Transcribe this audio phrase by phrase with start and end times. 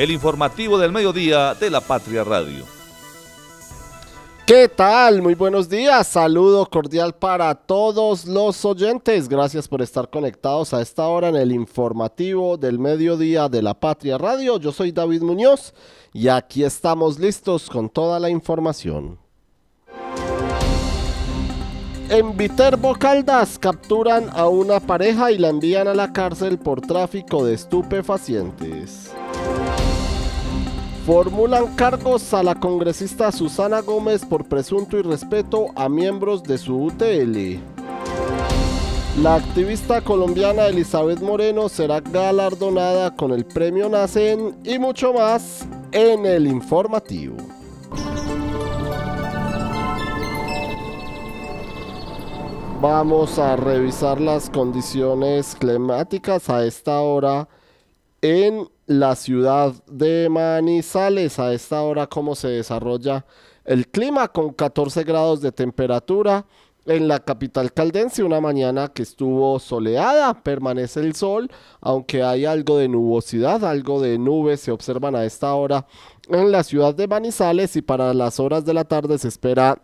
[0.00, 2.64] el informativo del mediodía de la Patria Radio.
[4.46, 5.20] ¿Qué tal?
[5.20, 6.06] Muy buenos días.
[6.06, 9.28] Saludo cordial para todos los oyentes.
[9.28, 14.16] Gracias por estar conectados a esta hora en el informativo del mediodía de la Patria
[14.16, 14.58] Radio.
[14.58, 15.74] Yo soy David Muñoz
[16.14, 19.18] y aquí estamos listos con toda la información.
[22.08, 27.44] En Viterbo Caldas capturan a una pareja y la envían a la cárcel por tráfico
[27.44, 29.12] de estupefacientes.
[31.12, 37.58] Formulan cargos a la congresista Susana Gómez por presunto irrespeto a miembros de su UTL.
[39.20, 46.26] La activista colombiana Elizabeth Moreno será galardonada con el premio Nacen y mucho más en
[46.26, 47.36] el informativo.
[52.80, 57.48] Vamos a revisar las condiciones climáticas a esta hora
[58.22, 61.38] en la ciudad de Manizales.
[61.38, 63.24] A esta hora, cómo se desarrolla
[63.64, 66.44] el clima con 14 grados de temperatura.
[66.86, 71.48] En la capital caldense, una mañana que estuvo soleada, permanece el sol,
[71.80, 75.86] aunque hay algo de nubosidad, algo de nubes se observan a esta hora
[76.28, 79.80] en la ciudad de Manizales y para las horas de la tarde se espera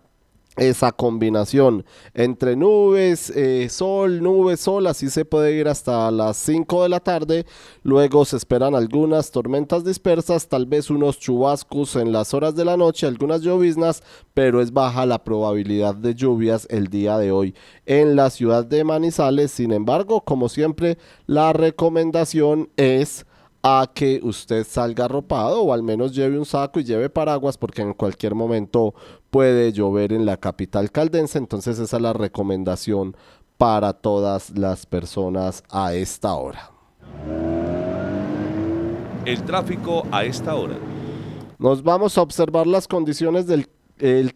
[0.56, 6.82] esa combinación entre nubes, eh, sol, nubes, sol, así se puede ir hasta las 5
[6.82, 7.46] de la tarde.
[7.82, 12.76] Luego se esperan algunas tormentas dispersas, tal vez unos chubascos en las horas de la
[12.76, 17.54] noche, algunas lloviznas, pero es baja la probabilidad de lluvias el día de hoy
[17.84, 19.50] en la ciudad de Manizales.
[19.50, 23.25] Sin embargo, como siempre, la recomendación es
[23.68, 27.82] a que usted salga arropado o al menos lleve un saco y lleve paraguas porque
[27.82, 28.94] en cualquier momento
[29.28, 33.16] puede llover en la capital caldense, entonces esa es la recomendación
[33.58, 36.70] para todas las personas a esta hora.
[39.24, 40.76] El tráfico a esta hora.
[41.58, 43.66] Nos vamos a observar las condiciones del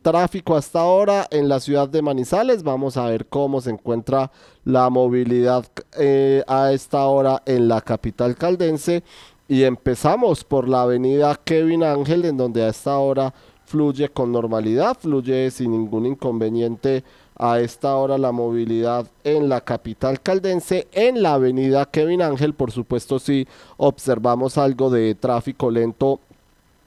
[0.00, 2.62] tráfico hasta ahora en la ciudad de Manizales.
[2.62, 4.30] Vamos a ver cómo se encuentra
[4.64, 5.66] la movilidad
[5.98, 9.02] eh, a esta hora en la capital caldense.
[9.48, 13.34] Y empezamos por la avenida Kevin Ángel, en donde a esta hora
[13.64, 17.04] fluye con normalidad, fluye sin ningún inconveniente
[17.36, 20.88] a esta hora la movilidad en la capital caldense.
[20.92, 23.46] En la avenida Kevin Ángel, por supuesto, sí
[23.76, 26.20] observamos algo de tráfico lento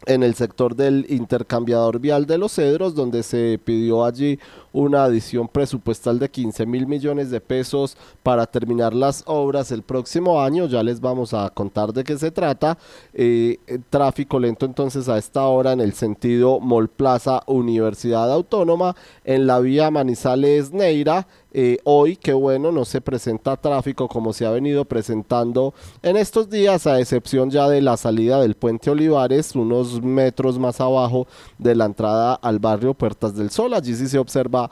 [0.05, 4.39] en el sector del intercambiador vial de los Cedros, donde se pidió allí
[4.73, 10.41] una adición presupuestal de 15 mil millones de pesos para terminar las obras el próximo
[10.41, 10.65] año.
[10.65, 12.77] Ya les vamos a contar de qué se trata.
[13.13, 19.47] Eh, tráfico lento entonces a esta hora en el sentido Mol Plaza Universidad Autónoma, en
[19.47, 21.27] la vía Manizales Neira.
[21.55, 26.49] Eh, hoy, qué bueno, no se presenta tráfico como se ha venido presentando en estos
[26.49, 31.27] días, a excepción ya de la salida del puente Olivares, unos metros más abajo
[31.59, 33.75] de la entrada al barrio Puertas del Sol.
[33.75, 34.62] Allí sí se observa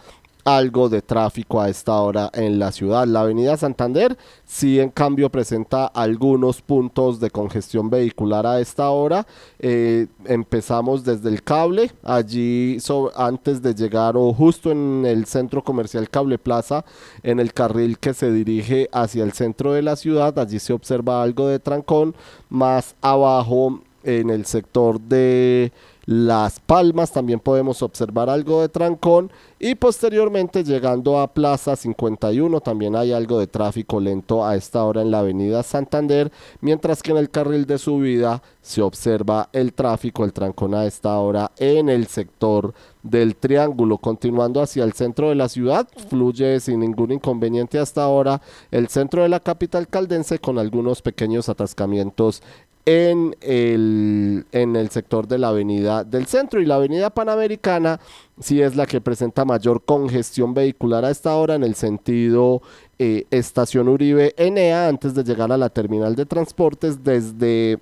[0.43, 3.05] algo de tráfico a esta hora en la ciudad.
[3.07, 9.25] La avenida Santander sí en cambio presenta algunos puntos de congestión vehicular a esta hora.
[9.59, 12.77] Eh, empezamos desde el cable, allí
[13.15, 16.85] antes de llegar o justo en el centro comercial Cable Plaza,
[17.23, 21.21] en el carril que se dirige hacia el centro de la ciudad, allí se observa
[21.21, 22.15] algo de trancón.
[22.49, 25.71] Más abajo en el sector de
[26.05, 32.95] las Palmas también podemos observar algo de trancón y posteriormente llegando a Plaza 51 también
[32.95, 37.17] hay algo de tráfico lento a esta hora en la avenida Santander, mientras que en
[37.17, 42.07] el carril de subida se observa el tráfico, el trancón a esta hora en el
[42.07, 42.73] sector
[43.03, 43.99] del triángulo.
[43.99, 48.41] Continuando hacia el centro de la ciudad, fluye sin ningún inconveniente hasta ahora
[48.71, 52.41] el centro de la capital caldense con algunos pequeños atascamientos
[52.85, 56.61] en el, en el sector de la avenida del centro.
[56.61, 57.99] Y la avenida panamericana
[58.39, 62.61] sí es la que presenta mayor congestión vehicular a esta hora en el sentido
[62.99, 67.79] eh, estación Uribe Enea antes de llegar a la terminal de transportes desde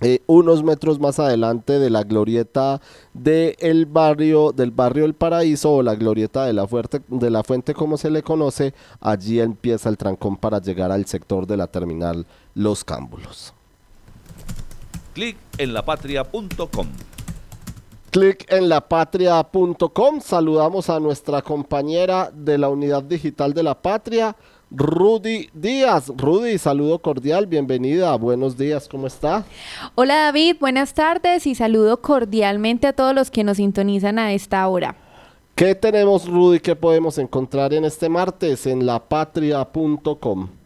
[0.00, 2.80] eh, unos metros más adelante de la glorieta
[3.14, 7.74] del barrio del barrio El Paraíso o la glorieta de la, fuerte, de la fuente
[7.74, 12.26] como se le conoce allí empieza el trancón para llegar al sector de la terminal
[12.54, 13.54] Los Cámbulos
[15.18, 16.86] clic en lapatria.com.
[18.12, 20.20] Clic en lapatria.com.
[20.20, 24.36] Saludamos a nuestra compañera de la Unidad Digital de la Patria,
[24.70, 26.12] Rudy Díaz.
[26.16, 29.44] Rudy, saludo cordial, bienvenida, buenos días, ¿cómo está?
[29.96, 34.68] Hola David, buenas tardes y saludo cordialmente a todos los que nos sintonizan a esta
[34.68, 34.94] hora.
[35.56, 40.57] ¿Qué tenemos, Rudy, que podemos encontrar en este martes en lapatria.com?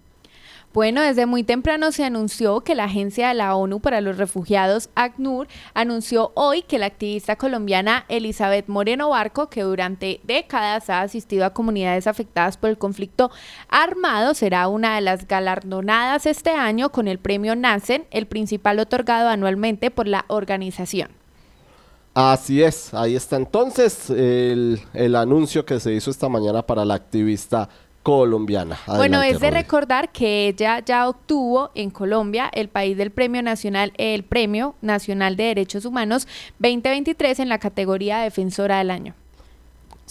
[0.72, 4.88] Bueno, desde muy temprano se anunció que la Agencia de la ONU para los Refugiados,
[4.94, 11.44] ACNUR, anunció hoy que la activista colombiana Elizabeth Moreno Barco, que durante décadas ha asistido
[11.44, 13.30] a comunidades afectadas por el conflicto
[13.68, 19.28] armado, será una de las galardonadas este año con el premio NACEN, el principal otorgado
[19.28, 21.10] anualmente por la organización.
[22.14, 26.94] Así es, ahí está entonces el, el anuncio que se hizo esta mañana para la
[26.94, 27.68] activista
[28.02, 28.78] colombiana.
[28.86, 33.92] bueno, es de recordar que ella ya obtuvo en Colombia el país del Premio Nacional,
[33.96, 36.26] el Premio Nacional de Derechos Humanos
[36.58, 39.14] 2023 en la categoría Defensora del Año.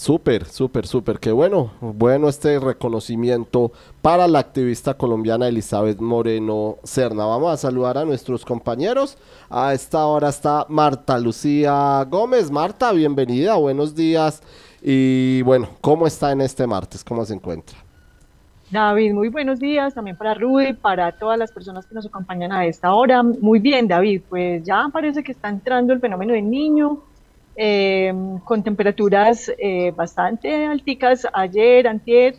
[0.02, 1.20] Súper, súper, súper.
[1.20, 7.24] Qué bueno, bueno este reconocimiento para la activista colombiana Elizabeth Moreno Cerna.
[7.26, 9.16] Vamos a saludar a nuestros compañeros.
[9.48, 12.50] A esta hora está Marta Lucía Gómez.
[12.50, 14.42] Marta, bienvenida, buenos días.
[14.82, 17.04] Y bueno, ¿cómo está en este martes?
[17.04, 17.81] ¿Cómo se encuentra?
[18.72, 22.64] David, muy buenos días también para Rudy, para todas las personas que nos acompañan a
[22.64, 23.22] esta hora.
[23.22, 27.02] Muy bien, David, pues ya parece que está entrando el fenómeno del niño,
[27.54, 28.14] eh,
[28.44, 32.36] con temperaturas eh, bastante alticas ayer, antier,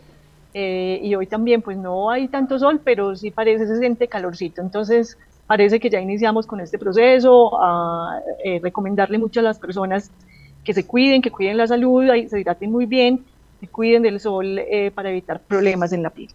[0.54, 4.60] eh, y hoy también, pues no hay tanto sol, pero sí parece, se siente calorcito.
[4.60, 5.16] Entonces,
[5.46, 8.20] parece que ya iniciamos con este proceso, a
[8.60, 10.10] recomendarle mucho a las personas
[10.64, 13.24] que se cuiden, que cuiden la salud, se hidraten muy bien,
[13.66, 16.30] cuiden del sol eh, para evitar problemas en la piel.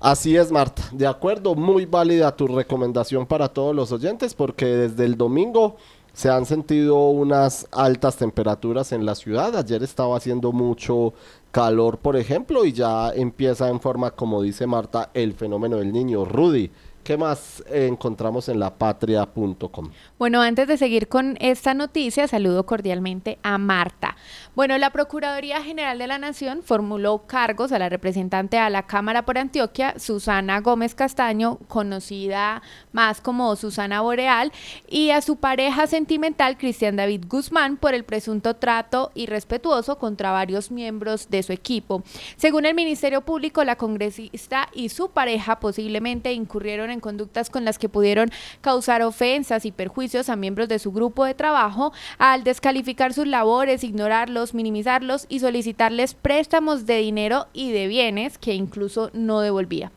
[0.00, 0.82] Así es, Marta.
[0.92, 5.76] De acuerdo, muy válida tu recomendación para todos los oyentes porque desde el domingo
[6.12, 9.56] se han sentido unas altas temperaturas en la ciudad.
[9.56, 11.14] Ayer estaba haciendo mucho
[11.50, 16.24] calor, por ejemplo, y ya empieza en forma, como dice Marta, el fenómeno del niño.
[16.24, 16.70] Rudy,
[17.02, 19.90] ¿Qué más encontramos en lapatria.com?
[20.18, 24.16] Bueno, antes de seguir con esta noticia, saludo cordialmente a Marta.
[24.54, 29.24] Bueno, la Procuraduría General de la Nación formuló cargos a la representante a la Cámara
[29.24, 32.60] por Antioquia, Susana Gómez Castaño, conocida
[32.92, 34.52] más como Susana Boreal,
[34.86, 40.70] y a su pareja sentimental, Cristian David Guzmán, por el presunto trato irrespetuoso contra varios
[40.70, 42.02] miembros de su equipo.
[42.36, 47.78] Según el Ministerio Público, la congresista y su pareja posiblemente incurrieron en conductas con las
[47.78, 48.30] que pudieron
[48.60, 53.84] causar ofensas y perjuicios a miembros de su grupo de trabajo al descalificar sus labores,
[53.84, 59.92] ignorarlos, minimizarlos y solicitarles préstamos de dinero y de bienes que incluso no devolvía.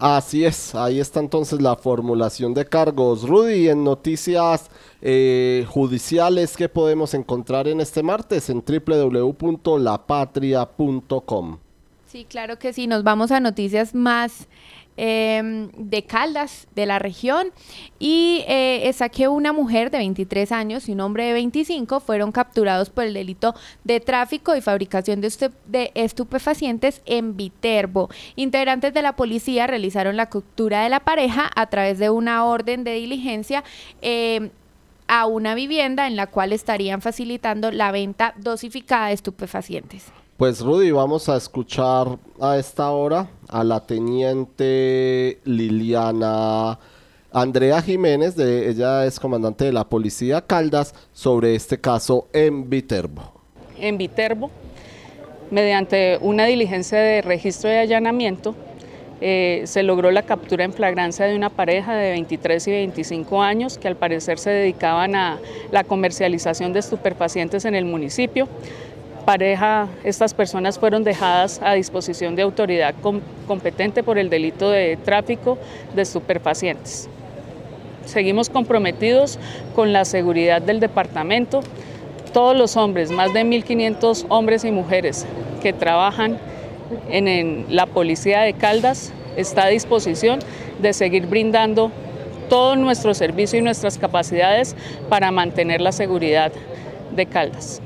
[0.00, 3.28] Así es, ahí está entonces la formulación de cargos.
[3.28, 4.70] Rudy, en noticias
[5.02, 11.58] eh, judiciales que podemos encontrar en este martes en www.lapatria.com.
[12.06, 14.48] Sí, claro que sí, nos vamos a noticias más
[14.96, 17.52] Em, de Caldas, de la región,
[17.98, 22.90] y eh, que una mujer de 23 años y un hombre de 25 fueron capturados
[22.90, 23.54] por el delito
[23.84, 28.10] de tráfico y fabricación de, de estupefacientes en Viterbo.
[28.36, 32.84] Integrantes de la policía realizaron la captura de la pareja a través de una orden
[32.84, 33.64] de diligencia.
[34.02, 34.50] Em,
[35.08, 40.12] a una vivienda en la cual estarían facilitando la venta dosificada de estupefacientes.
[40.40, 46.78] Pues Rudy, vamos a escuchar a esta hora a la teniente Liliana
[47.30, 53.34] Andrea Jiménez, de, ella es comandante de la Policía Caldas, sobre este caso en Viterbo.
[53.78, 54.50] En Viterbo,
[55.50, 58.54] mediante una diligencia de registro de allanamiento,
[59.20, 63.76] eh, se logró la captura en flagrancia de una pareja de 23 y 25 años
[63.76, 65.38] que al parecer se dedicaban a
[65.70, 68.48] la comercialización de estupefacientes en el municipio
[69.20, 72.94] pareja, estas personas fueron dejadas a disposición de autoridad
[73.46, 75.58] competente por el delito de tráfico
[75.94, 77.08] de estupefacientes.
[78.04, 79.38] Seguimos comprometidos
[79.74, 81.60] con la seguridad del departamento.
[82.32, 85.26] Todos los hombres, más de 1.500 hombres y mujeres
[85.62, 86.38] que trabajan
[87.08, 90.40] en la policía de Caldas, está a disposición
[90.80, 91.92] de seguir brindando
[92.48, 94.74] todo nuestro servicio y nuestras capacidades
[95.08, 96.52] para mantener la seguridad
[97.14, 97.80] de Caldas.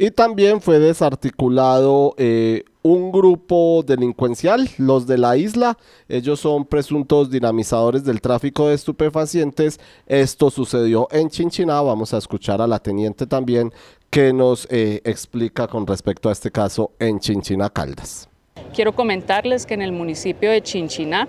[0.00, 5.76] Y también fue desarticulado eh, un grupo delincuencial, los de la isla.
[6.08, 9.80] Ellos son presuntos dinamizadores del tráfico de estupefacientes.
[10.06, 11.82] Esto sucedió en Chinchiná.
[11.82, 13.72] Vamos a escuchar a la teniente también
[14.08, 18.28] que nos eh, explica con respecto a este caso en Chinchiná Caldas.
[18.72, 21.26] Quiero comentarles que en el municipio de Chinchiná,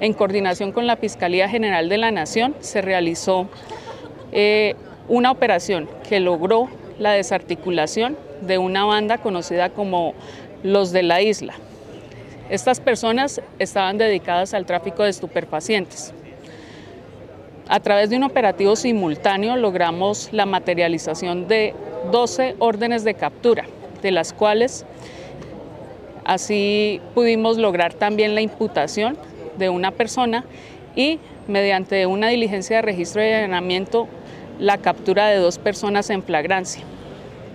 [0.00, 3.48] en coordinación con la Fiscalía General de la Nación, se realizó
[4.32, 4.76] eh,
[5.08, 10.14] una operación que logró la desarticulación de una banda conocida como
[10.62, 11.54] los de la isla.
[12.50, 16.14] Estas personas estaban dedicadas al tráfico de estupefacientes.
[17.68, 21.74] A través de un operativo simultáneo logramos la materialización de
[22.10, 23.66] 12 órdenes de captura,
[24.00, 24.86] de las cuales
[26.24, 29.18] así pudimos lograr también la imputación
[29.58, 30.46] de una persona
[30.96, 34.08] y mediante una diligencia de registro de allanamiento
[34.58, 36.82] la captura de dos personas en flagrancia,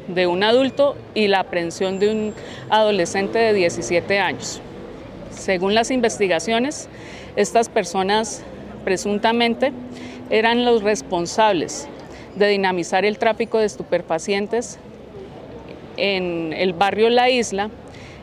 [0.07, 2.33] de un adulto y la aprehensión de un
[2.69, 4.61] adolescente de 17 años.
[5.31, 6.87] Según las investigaciones,
[7.35, 8.43] estas personas
[8.83, 9.71] presuntamente
[10.29, 11.87] eran los responsables
[12.35, 14.79] de dinamizar el tráfico de estupefacientes
[15.97, 17.69] en el barrio La Isla,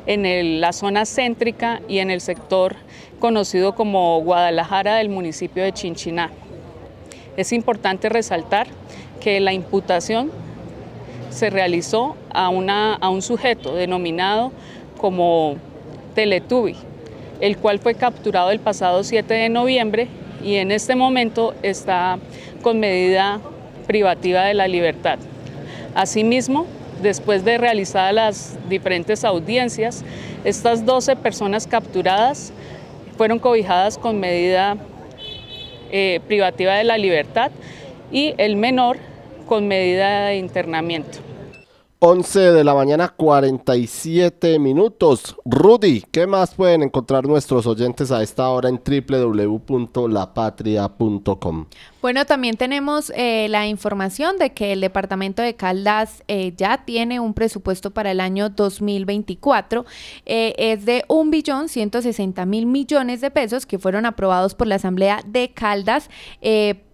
[0.07, 2.77] en la zona céntrica y en el sector
[3.19, 6.31] conocido como Guadalajara del municipio de Chinchiná.
[7.41, 8.67] Es importante resaltar
[9.19, 10.31] que la imputación
[11.31, 14.53] se realizó a, una, a un sujeto denominado
[14.99, 15.57] como
[16.15, 16.77] Teletubi,
[17.41, 20.09] el cual fue capturado el pasado 7 de noviembre
[20.45, 22.19] y en este momento está
[22.61, 23.41] con medida
[23.87, 25.19] privativa de la libertad.
[25.95, 26.67] Asimismo,
[27.01, 30.05] después de realizadas las diferentes audiencias,
[30.45, 32.53] estas 12 personas capturadas
[33.17, 34.77] fueron cobijadas con medida
[35.93, 37.51] eh, privativa de la libertad
[38.13, 38.99] y el menor
[39.47, 41.30] con medida de internamiento.
[42.03, 45.37] 11 de la mañana 47 minutos.
[45.45, 51.67] Rudy, ¿qué más pueden encontrar nuestros oyentes a esta hora en www.lapatria.com?
[52.01, 57.21] Bueno, también tenemos eh, la información de que el departamento de Caldas eh, ya tiene
[57.21, 59.85] un presupuesto para el año 2024.
[60.25, 66.09] Eh, es de 1.160.000 millones de pesos que fueron aprobados por la Asamblea de Caldas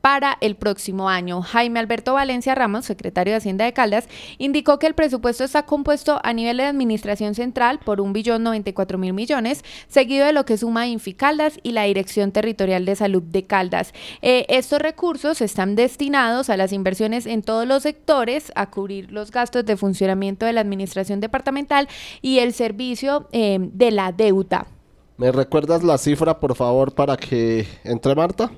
[0.06, 1.42] para el próximo año.
[1.42, 4.08] Jaime Alberto Valencia Ramos, secretario de Hacienda de Caldas,
[4.38, 10.24] indicó que el presupuesto está compuesto a nivel de administración central por 1.094.000 millones, seguido
[10.24, 13.92] de lo que suma Infi Caldas y la Dirección Territorial de Salud de Caldas.
[14.22, 19.66] estos recursos están destinados a las inversiones en todos los sectores, a cubrir los gastos
[19.66, 21.88] de funcionamiento de la administración departamental
[22.22, 24.68] y el servicio eh, de la deuda.
[25.16, 28.52] ¿Me recuerdas la cifra, por favor, para que entre Marta?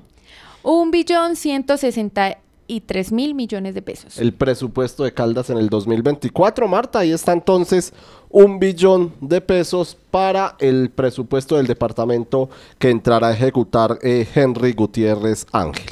[0.70, 4.18] Un billón ciento sesenta y tres mil millones de pesos.
[4.18, 7.94] El presupuesto de Caldas en el 2024, Marta, ahí está entonces
[8.28, 14.74] un billón de pesos para el presupuesto del departamento que entrará a ejecutar eh, Henry
[14.74, 15.90] Gutiérrez Ángel.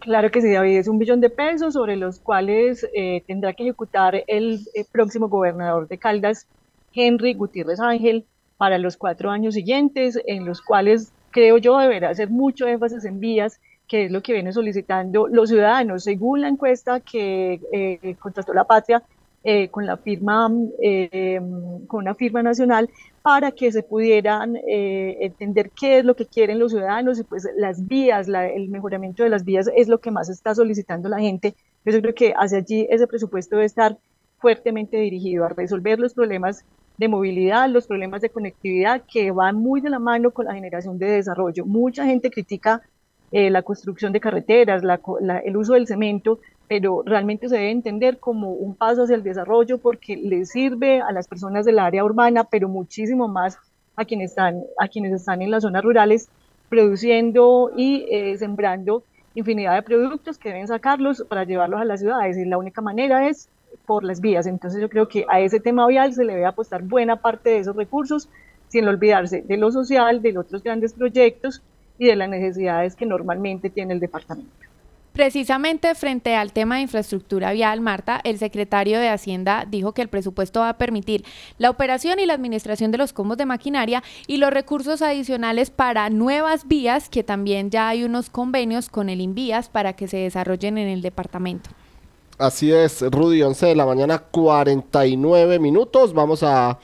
[0.00, 3.62] Claro que sí, David, es un billón de pesos sobre los cuales eh, tendrá que
[3.62, 6.46] ejecutar el, eh, próximo gobernador de Caldas,
[6.92, 8.26] Henry Gutiérrez Ángel,
[8.58, 13.18] para los cuatro años siguientes, en los cuales creo yo deberá hacer mucho énfasis en
[13.18, 16.04] vías, que es lo que vienen solicitando los ciudadanos.
[16.04, 19.02] Según la encuesta que eh, contrató la Patria,
[19.44, 20.48] eh, con la firma,
[20.80, 21.40] eh,
[21.88, 22.88] con una firma nacional
[23.22, 27.48] para que se pudieran eh, entender qué es lo que quieren los ciudadanos y pues
[27.56, 31.56] las vías, el mejoramiento de las vías es lo que más está solicitando la gente.
[31.84, 33.98] Yo creo que hacia allí ese presupuesto debe estar
[34.38, 36.64] fuertemente dirigido a resolver los problemas
[37.02, 40.98] de movilidad, los problemas de conectividad que van muy de la mano con la generación
[40.98, 41.66] de desarrollo.
[41.66, 42.80] Mucha gente critica
[43.32, 44.84] la construcción de carreteras,
[45.44, 49.78] el uso del cemento, pero realmente se debe entender como un paso hacia el desarrollo
[49.78, 53.58] porque le sirve a las personas del área urbana, pero muchísimo más
[53.96, 56.28] a quienes están, a quienes están en las zonas rurales
[56.68, 59.02] produciendo y eh, sembrando
[59.34, 63.28] infinidad de productos que deben sacarlos para llevarlos a las ciudades y la única manera
[63.28, 63.48] es
[63.86, 64.46] por las vías.
[64.46, 67.58] Entonces yo creo que a ese tema vial se le debe apostar buena parte de
[67.58, 68.28] esos recursos
[68.68, 71.62] sin olvidarse de lo social, de los otros grandes proyectos
[71.98, 74.50] y de las necesidades que normalmente tiene el departamento.
[75.12, 80.08] Precisamente frente al tema de infraestructura vial, Marta, el secretario de Hacienda dijo que el
[80.08, 81.22] presupuesto va a permitir
[81.58, 86.08] la operación y la administración de los combos de maquinaria y los recursos adicionales para
[86.08, 90.78] nuevas vías, que también ya hay unos convenios con el Invías para que se desarrollen
[90.78, 91.68] en el departamento.
[92.38, 96.12] Así es, Rudy, 11 de la mañana, 49 minutos.
[96.12, 96.78] Vamos a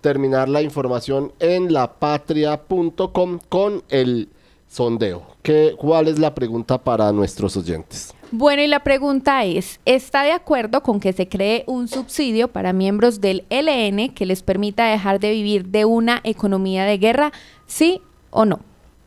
[0.00, 4.28] terminar la información en lapatria.com con el
[4.68, 5.22] sondeo.
[5.42, 8.12] ¿Qué, ¿Cuál es la pregunta para nuestros oyentes?
[8.32, 12.72] Bueno, y la pregunta es, ¿está de acuerdo con que se cree un subsidio para
[12.72, 17.32] miembros del LN que les permita dejar de vivir de una economía de guerra?
[17.66, 18.58] ¿Sí o no?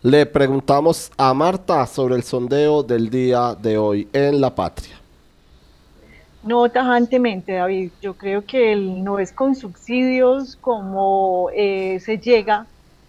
[0.04, 4.96] Le preguntamos a Marta sobre el sondeo del día de hoy en La Patria.
[6.41, 7.94] No tajantemente, David.
[8.01, 12.67] Yo creo que no es con subsidios como eh, se llega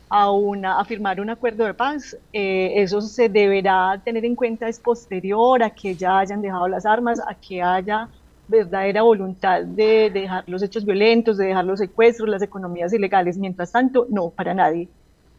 [0.09, 2.17] a, una, a firmar un acuerdo de paz.
[2.33, 6.87] Eh, eso se deberá tener en cuenta es posterior a que ya hayan dejado las
[6.87, 8.09] armas, a que haya
[8.49, 13.37] verdadera voluntad de, dejar los hechos violentos, de dejar los secuestros, las economías ilegales.
[13.39, 14.89] Mientras tanto, no, para nadie.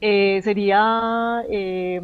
[0.01, 2.01] Eh, sería eh,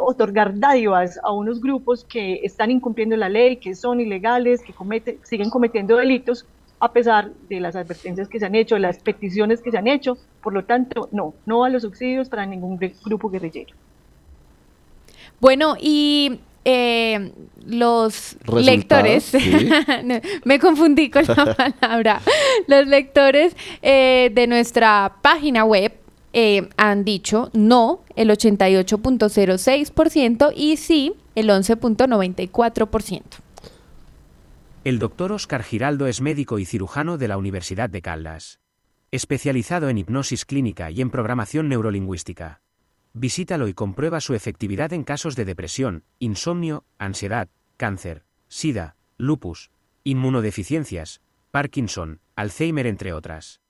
[0.00, 5.18] otorgar dádivas a unos grupos que están incumpliendo la ley, que son ilegales, que cometen,
[5.22, 6.46] siguen cometiendo delitos
[6.80, 10.18] a pesar de las advertencias que se han hecho, las peticiones que se han hecho.
[10.42, 13.72] Por lo tanto, no, no a los subsidios para ningún grupo guerrillero.
[15.40, 17.32] Bueno, y eh,
[17.66, 19.32] los lectores,
[20.44, 22.20] me confundí con la palabra,
[22.66, 25.92] los lectores eh, de nuestra página web
[26.32, 33.22] eh, han dicho no el 88.06% y sí el 11.94%.
[34.84, 38.58] El doctor Oscar Giraldo es médico y cirujano de la Universidad de Caldas,
[39.12, 42.62] especializado en hipnosis clínica y en programación neurolingüística.
[43.14, 49.70] Visítalo y comprueba su efectividad en casos de depresión, insomnio, ansiedad, cáncer, sida, lupus,
[50.02, 51.20] inmunodeficiencias,
[51.52, 53.61] Parkinson, Alzheimer entre otras.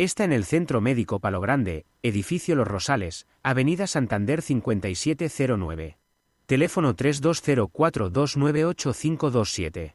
[0.00, 5.98] Está en el Centro Médico Palo Grande, Edificio Los Rosales, Avenida Santander 5709.
[6.46, 9.92] Teléfono 3204298527.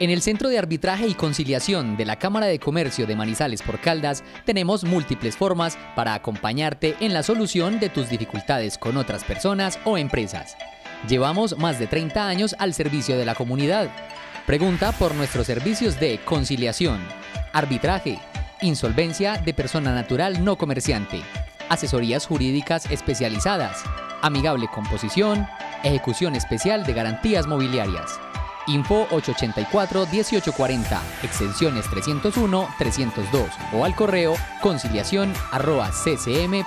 [0.00, 3.78] En el Centro de Arbitraje y Conciliación de la Cámara de Comercio de Manizales por
[3.78, 9.78] Caldas tenemos múltiples formas para acompañarte en la solución de tus dificultades con otras personas
[9.84, 10.56] o empresas.
[11.06, 13.90] Llevamos más de 30 años al servicio de la comunidad.
[14.46, 17.00] Pregunta por nuestros servicios de conciliación,
[17.56, 18.20] arbitraje,
[18.60, 21.22] insolvencia de persona natural no comerciante,
[21.70, 23.82] asesorías jurídicas especializadas,
[24.20, 25.48] amigable composición,
[25.82, 28.20] ejecución especial de garantías mobiliarias.
[28.66, 36.66] Info 884-1840, extensiones 301-302 o al correo conciliación arroba ccm.org.co.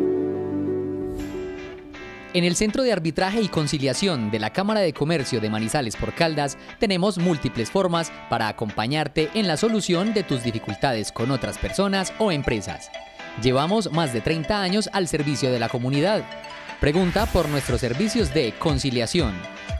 [2.33, 6.13] En el Centro de Arbitraje y Conciliación de la Cámara de Comercio de Manizales por
[6.13, 12.13] Caldas tenemos múltiples formas para acompañarte en la solución de tus dificultades con otras personas
[12.19, 12.89] o empresas.
[13.43, 16.23] Llevamos más de 30 años al servicio de la comunidad.
[16.79, 19.33] Pregunta por nuestros servicios de conciliación,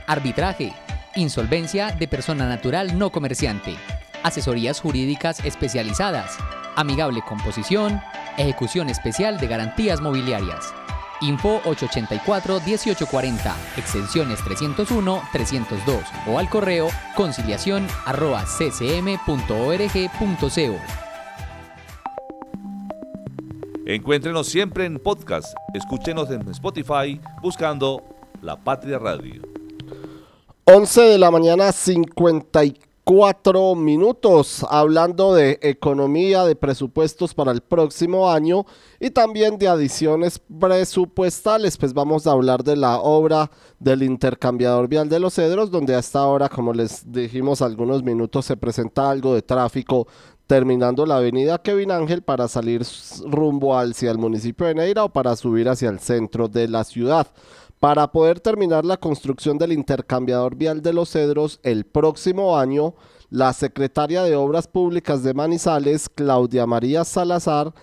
[0.05, 0.73] arbitraje,
[1.15, 3.77] insolvencia de persona natural no comerciante,
[4.23, 6.35] asesorías jurídicas especializadas,
[6.75, 8.01] amigable composición,
[8.37, 10.73] ejecución especial de garantías mobiliarias.
[11.21, 19.41] Info 884-1840, extensiones 301-302 o al correo conciliación arroba ccm.org.co.
[23.85, 25.53] Encuéntrenos siempre en podcast.
[25.73, 28.03] Escúchenos en Spotify buscando
[28.41, 29.41] La Patria Radio.
[30.65, 32.90] 11 de la mañana, 54
[33.75, 38.65] minutos, hablando de economía, de presupuestos para el próximo año
[38.99, 41.77] y también de adiciones presupuestales.
[41.77, 46.19] Pues vamos a hablar de la obra del intercambiador vial de los cedros, donde hasta
[46.19, 50.07] ahora, como les dijimos algunos minutos, se presenta algo de tráfico
[50.47, 52.81] terminando la avenida Kevin Ángel para salir
[53.25, 57.27] rumbo hacia el municipio de Neira o para subir hacia el centro de la ciudad.
[57.81, 62.93] Para poder terminar la construcción del intercambiador vial de los Cedros el próximo año,
[63.31, 67.73] la secretaria de Obras Públicas de Manizales, Claudia María Salazar,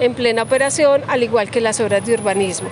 [0.00, 2.68] en plena operación, al igual que las obras de urbanismo.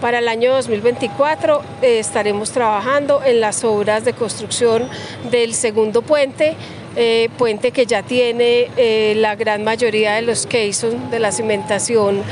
[0.00, 4.88] Para el año 2024 eh, estaremos trabajando en las obras de construcción
[5.32, 6.54] del segundo puente,
[6.96, 12.22] eh, puente que ya tiene eh, la gran mayoría de los caissons de la cimentación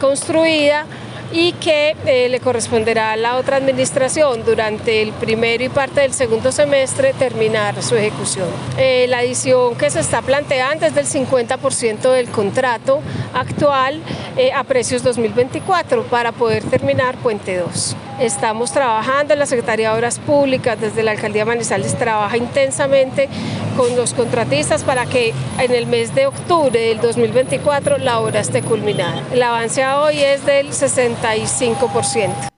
[0.00, 0.86] construida
[1.34, 6.12] y que eh, le corresponderá a la otra administración durante el primero y parte del
[6.12, 8.48] segundo semestre terminar su ejecución.
[8.78, 13.00] Eh, la adición que se está planteando es del 50% del contrato
[13.34, 14.00] actual
[14.36, 17.96] eh, a precios 2024 para poder terminar Puente 2.
[18.20, 23.28] Estamos trabajando en la Secretaría de Obras Públicas, desde la Alcaldía Manizales trabaja intensamente
[23.76, 28.62] con los contratistas para que en el mes de octubre del 2024 la obra esté
[28.62, 29.20] culminada.
[29.32, 32.50] El avance hoy es del 65%.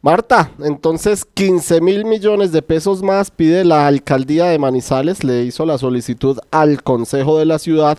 [0.00, 5.64] Marta, entonces 15 mil millones de pesos más pide la alcaldía de Manizales, le hizo
[5.64, 7.98] la solicitud al Consejo de la Ciudad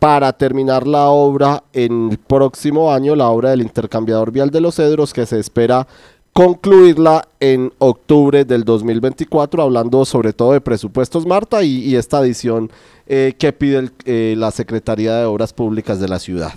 [0.00, 4.76] para terminar la obra en el próximo año, la obra del intercambiador vial de los
[4.76, 5.86] cedros, que se espera
[6.32, 12.70] concluirla en octubre del 2024, hablando sobre todo de presupuestos, Marta, y, esta adición
[13.06, 16.52] eh, que pide eh, la Secretaría de Obras Públicas de la ciudad.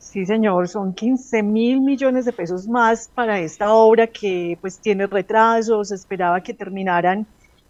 [0.00, 5.06] Sí, señor, son 15 mil millones de pesos más para esta obra que pues tiene
[5.06, 7.24] retrasos, esperaba que terminaran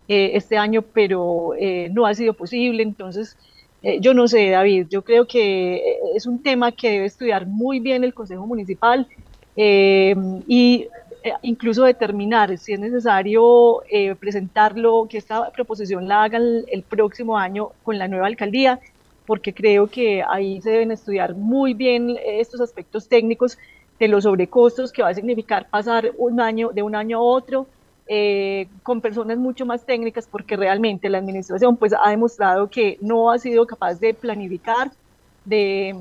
[0.08, 1.50] eh, este año, pero
[1.90, 3.36] no ha sido posible, entonces
[3.86, 7.46] eh, yo no sé, David, yo creo que eh, es un tema que debe estudiar
[7.46, 9.06] muy bien el Consejo Municipal
[9.54, 10.12] eh,
[10.48, 10.88] y
[11.42, 13.82] incluso determinar si es necesario
[14.18, 18.80] presentarlo, que esta proposición la hagan el, próximo año con la nueva alcaldía,
[19.24, 23.56] porque creo que ahí se deben estudiar muy bien estos aspectos técnicos
[24.00, 27.68] de los sobrecostos que va a significar pasar un año de un año a otro,
[28.08, 33.30] eh, con personas mucho más técnicas porque realmente la administración pues ha demostrado que no
[33.32, 34.92] ha sido capaz de planificar,
[35.44, 35.96] de,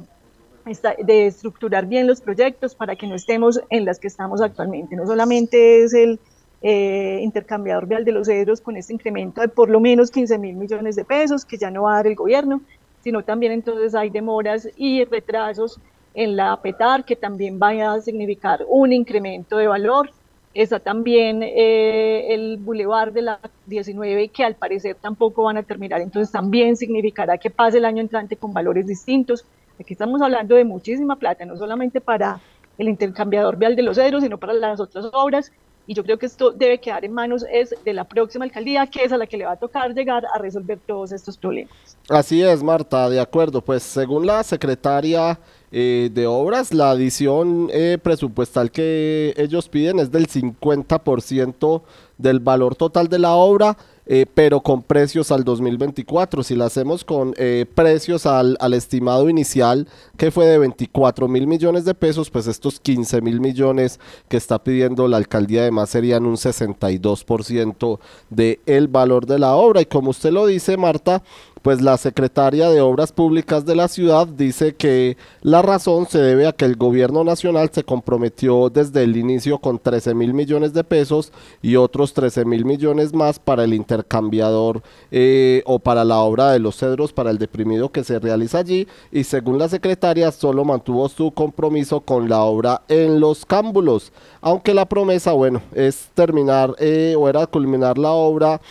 [1.03, 4.95] de estructurar bien los proyectos para que no estemos en las que estamos actualmente.
[4.95, 6.19] No solamente es el
[6.61, 10.55] eh, intercambiador vial de los cedros con este incremento de por lo menos 15 mil
[10.55, 12.61] millones de pesos que ya no va a dar el gobierno,
[13.03, 15.79] sino también entonces hay demoras y retrasos
[16.13, 20.11] en la PETAR que también vaya a significar un incremento de valor
[20.55, 25.99] Está también eh, el Boulevard de la 19 que al parecer tampoco van a terminar,
[25.99, 29.43] entonces también significará que pase el año entrante con valores distintos.
[29.77, 32.39] Aquí estamos hablando de muchísima plata, no solamente para
[32.77, 35.51] el intercambiador vial de los cedros, sino para las otras obras.
[35.87, 39.03] Y yo creo que esto debe quedar en manos es de la próxima alcaldía, que
[39.03, 41.75] es a la que le va a tocar llegar a resolver todos estos problemas.
[42.09, 43.61] Así es, Marta, de acuerdo.
[43.61, 45.37] Pues según la secretaria
[45.77, 51.81] eh, de obras, la adición eh, presupuestal que ellos piden es del 50%
[52.17, 56.43] del valor total de la obra, eh, pero con precios al 2024.
[56.43, 57.33] Si la hacemos con
[57.73, 63.19] precios al, estimado inicial, que fue de 24 mil millones de pesos, pues estos 15
[63.19, 69.55] mil millones que está pidiendo la alcaldía además serían un 62% del valor de la
[69.55, 69.81] obra.
[69.81, 71.21] Y como usted lo dice, Marta,
[71.65, 76.45] pues la secretaria de Obras Públicas de la ciudad dice que la razón se debe
[76.45, 80.83] a que el gobierno nacional se comprometió desde el inicio con 13 mil millones de
[80.83, 81.31] pesos
[81.63, 86.59] y otros 13 mil millones más para el intercambiador eh, o para la obra de
[86.59, 88.87] los cedros para el deprimido que se realiza allí.
[89.11, 94.75] Y según la secretaria solo mantuvo su compromiso con la obra en los cámbulos, aunque
[94.75, 98.61] la promesa, bueno, es terminar eh, o era culminar la obra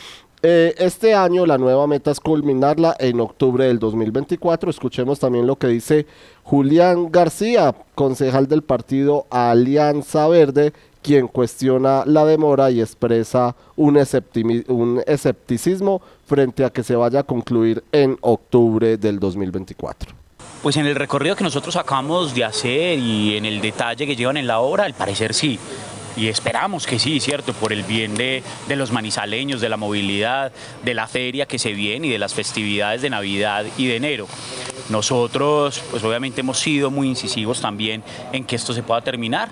[0.47, 4.69] eh, este año la nueva meta es culminarla en octubre del 2024.
[4.69, 6.07] Escuchemos también lo que dice
[6.43, 13.99] Julián García, concejal del partido Alianza Verde, quien cuestiona la demora y expresa un,
[14.69, 20.13] un escepticismo frente a que se vaya a concluir en octubre del 2024.
[20.63, 24.37] Pues en el recorrido que nosotros acabamos de hacer y en el detalle que llevan
[24.37, 25.59] en la obra, al parecer sí
[26.17, 27.53] y esperamos que sí, ¿cierto?
[27.53, 30.53] Por el bien de, de, los manizaleños, de la movilidad,
[30.85, 34.29] de la feria que se viene y de las festividades de Navidad y de enero.
[34.91, 39.49] Nosotros, pues obviamente hemos sido muy incisivos también en que esto se pueda terminar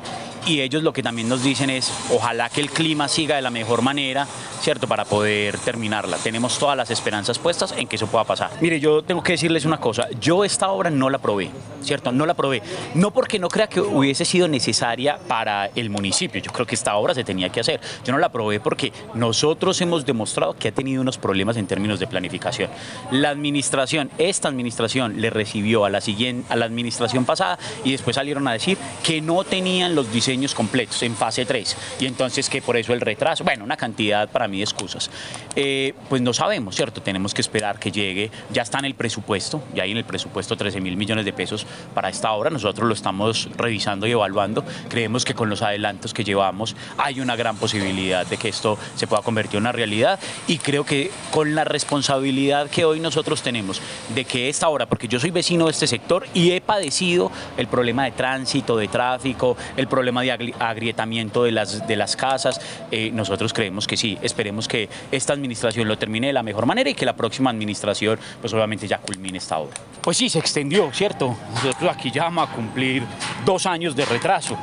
[0.46, 3.50] y ellos lo que también nos dicen es ojalá que el clima siga de la
[3.50, 4.26] mejor manera,
[4.60, 4.86] ¿cierto?
[4.88, 6.16] Para poder terminarla.
[6.16, 8.50] Tenemos todas las esperanzas puestas en que eso pueda pasar.
[8.60, 11.50] Mire, yo tengo que decirles una cosa, yo esta obra no la probé,
[11.82, 12.12] ¿cierto?
[12.12, 12.62] No la probé,
[12.94, 16.96] no porque no crea que hubiese sido necesaria para el municipio, yo creo que esta
[16.96, 17.80] obra se tenía que hacer.
[18.04, 22.00] Yo no la probé porque nosotros hemos demostrado que ha tenido unos problemas en términos
[22.00, 22.70] de planificación.
[23.10, 28.16] La administración, esta administración le recibió a la siguiente a la administración pasada y después
[28.16, 32.62] salieron a decir que no tenían los diseños completos en fase 3 y entonces que
[32.62, 35.10] por eso el retraso, bueno, una cantidad para mí de excusas.
[35.54, 37.02] Eh, pues no sabemos, ¿cierto?
[37.02, 40.56] Tenemos que esperar que llegue, ya está en el presupuesto, ya hay en el presupuesto
[40.56, 45.24] 13 mil millones de pesos para esta obra, nosotros lo estamos revisando y evaluando, creemos
[45.24, 49.22] que con los adelantos que llevamos hay una gran posibilidad de que esto se pueda
[49.22, 50.18] convertir en una realidad.
[50.46, 53.80] Y creo que con la responsabilidad que hoy nosotros tenemos
[54.14, 57.66] de que esta obra, porque yo soy vecino de este sector y he padecido el
[57.66, 63.10] problema de tránsito, de tráfico, el problema de agrietamiento de las, de las casas, eh,
[63.12, 66.94] nosotros creemos que sí, esperemos que esta administración lo termine de la mejor manera y
[66.94, 69.76] que la próxima administración pues obviamente ya culmine esta obra.
[70.00, 71.36] Pues sí, se extendió, ¿cierto?
[71.54, 73.02] Nosotros aquí ya vamos a cumplir
[73.44, 74.56] dos años de retraso.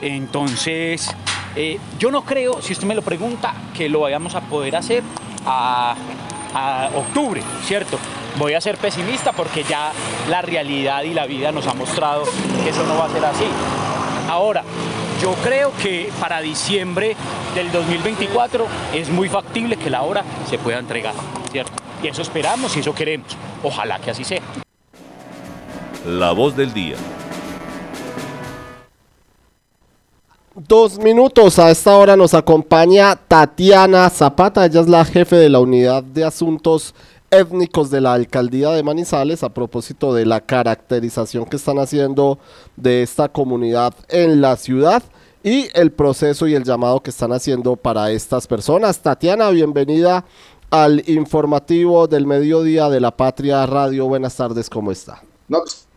[0.00, 1.10] Entonces,
[1.54, 5.02] eh, yo no creo, si usted me lo pregunta, que lo vayamos a poder hacer
[5.46, 5.94] a,
[6.54, 7.98] a octubre, ¿cierto?
[8.38, 9.92] Voy a ser pesimista porque ya
[10.28, 12.24] la realidad y la vida nos ha mostrado
[12.64, 13.44] que eso no va a ser así.
[14.28, 14.64] Ahora,
[15.22, 17.14] yo creo que para diciembre
[17.54, 21.14] del 2024 es muy factible que la obra se pueda entregar,
[21.52, 21.72] ¿cierto?
[22.02, 23.28] Y eso esperamos y eso queremos.
[23.62, 24.42] Ojalá que así sea.
[26.04, 26.96] La voz del día.
[30.56, 35.60] Dos minutos, a esta hora nos acompaña Tatiana Zapata, ella es la jefe de la
[35.60, 36.96] unidad de asuntos
[37.32, 42.38] étnicos de la alcaldía de Manizales a propósito de la caracterización que están haciendo
[42.76, 45.02] de esta comunidad en la ciudad
[45.42, 49.00] y el proceso y el llamado que están haciendo para estas personas.
[49.00, 50.24] Tatiana, bienvenida
[50.70, 54.06] al informativo del mediodía de la Patria Radio.
[54.06, 55.22] Buenas tardes, ¿cómo está?
[55.48, 55.88] Pues,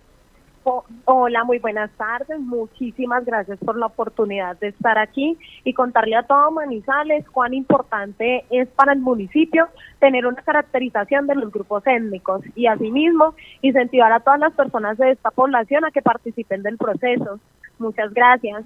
[1.06, 2.40] Hola, muy buenas tardes.
[2.40, 8.46] Muchísimas gracias por la oportunidad de estar aquí y contarle a todo Manizales cuán importante
[8.50, 9.68] es para el municipio
[10.00, 15.12] tener una caracterización de los grupos étnicos y asimismo incentivar a todas las personas de
[15.12, 17.40] esta población a que participen del proceso.
[17.80, 18.64] Muchas gracias.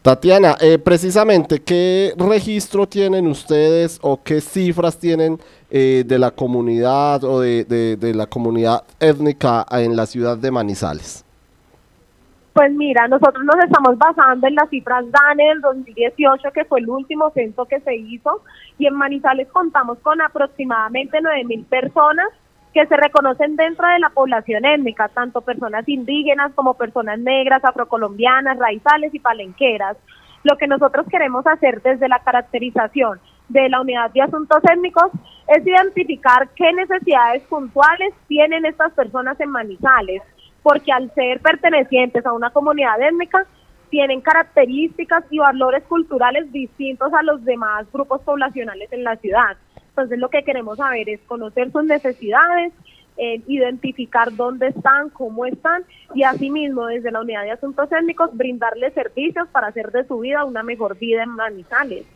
[0.00, 5.38] Tatiana, eh, precisamente, ¿qué registro tienen ustedes o qué cifras tienen
[5.70, 11.25] eh, de la comunidad o de, de la comunidad étnica en la ciudad de Manizales?
[12.56, 16.88] Pues mira, nosotros nos estamos basando en las cifras DANE del 2018, que fue el
[16.88, 18.40] último censo que se hizo,
[18.78, 22.26] y en Manizales contamos con aproximadamente 9 mil personas
[22.72, 28.58] que se reconocen dentro de la población étnica, tanto personas indígenas como personas negras, afrocolombianas,
[28.58, 29.98] raizales y palenqueras.
[30.42, 35.10] Lo que nosotros queremos hacer desde la caracterización de la unidad de asuntos étnicos
[35.48, 40.22] es identificar qué necesidades puntuales tienen estas personas en Manizales
[40.66, 43.46] porque al ser pertenecientes a una comunidad étnica,
[43.88, 49.56] tienen características y valores culturales distintos a los demás grupos poblacionales en la ciudad.
[49.90, 52.72] Entonces lo que queremos saber es conocer sus necesidades,
[53.16, 55.84] eh, identificar dónde están, cómo están
[56.16, 60.44] y asimismo desde la unidad de asuntos étnicos brindarles servicios para hacer de su vida
[60.44, 62.06] una mejor vida en Manizales.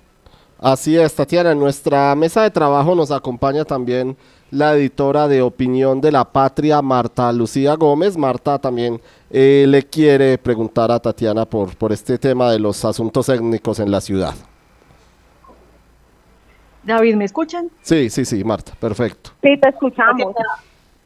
[0.58, 1.54] Así es, Tatiana.
[1.54, 4.16] Nuestra mesa de trabajo nos acompaña también
[4.50, 8.16] la editora de opinión de La Patria, Marta Lucía Gómez.
[8.16, 13.28] Marta también eh, le quiere preguntar a Tatiana por, por este tema de los asuntos
[13.28, 14.34] étnicos en la ciudad.
[16.82, 17.70] David, ¿me escuchan?
[17.82, 19.30] Sí, sí, sí, Marta, perfecto.
[19.42, 20.34] Sí, te escuchamos.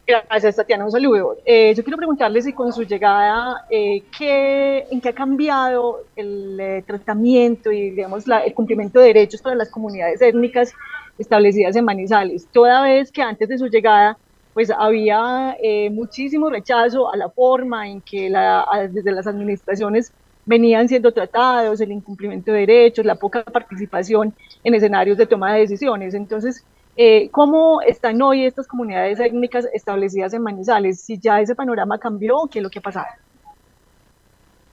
[0.06, 0.84] Gracias, Tatiana.
[0.84, 1.36] Un saludo.
[1.46, 6.60] Eh, yo quiero preguntarle si con su llegada, eh, ¿qué, ¿en qué ha cambiado el
[6.60, 10.72] eh, tratamiento y, digamos, el cumplimiento de derechos para las comunidades étnicas
[11.18, 12.48] establecidas en Manizales?
[12.52, 14.18] Toda vez que antes de su llegada,
[14.52, 15.56] pues había
[15.90, 20.12] muchísimo rechazo a la forma en que la, desde las administraciones
[20.46, 25.60] venían siendo tratados, el incumplimiento de derechos, la poca participación en escenarios de toma de
[25.60, 26.14] decisiones.
[26.14, 26.64] Entonces,
[26.96, 31.00] eh, ¿Cómo están hoy estas comunidades étnicas establecidas en Manizales?
[31.00, 33.06] Si ya ese panorama cambió, ¿qué es lo que ha pasado?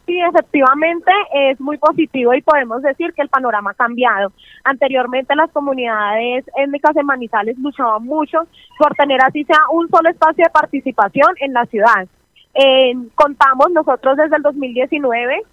[0.06, 4.34] Sí, efectivamente es muy positivo y podemos decir que el panorama ha cambiado.
[4.64, 8.40] Anteriormente las comunidades étnicas en Manizales luchaban mucho
[8.80, 12.08] por tener así sea un solo espacio de participación en la ciudad.
[12.54, 15.44] Eh, contamos nosotros desde el 2019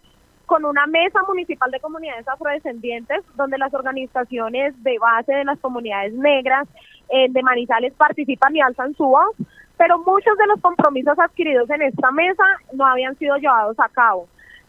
[0.46, 6.14] con una mesa municipal de comunidades afrodescendientes donde las organizaciones de base de las comunidades
[6.14, 6.66] negras
[7.10, 9.36] eh, de Manizales participan y alzan su voz,
[9.76, 14.26] pero muchos de los compromisos adquiridos en esta mesa no habían sido llevados a cabo.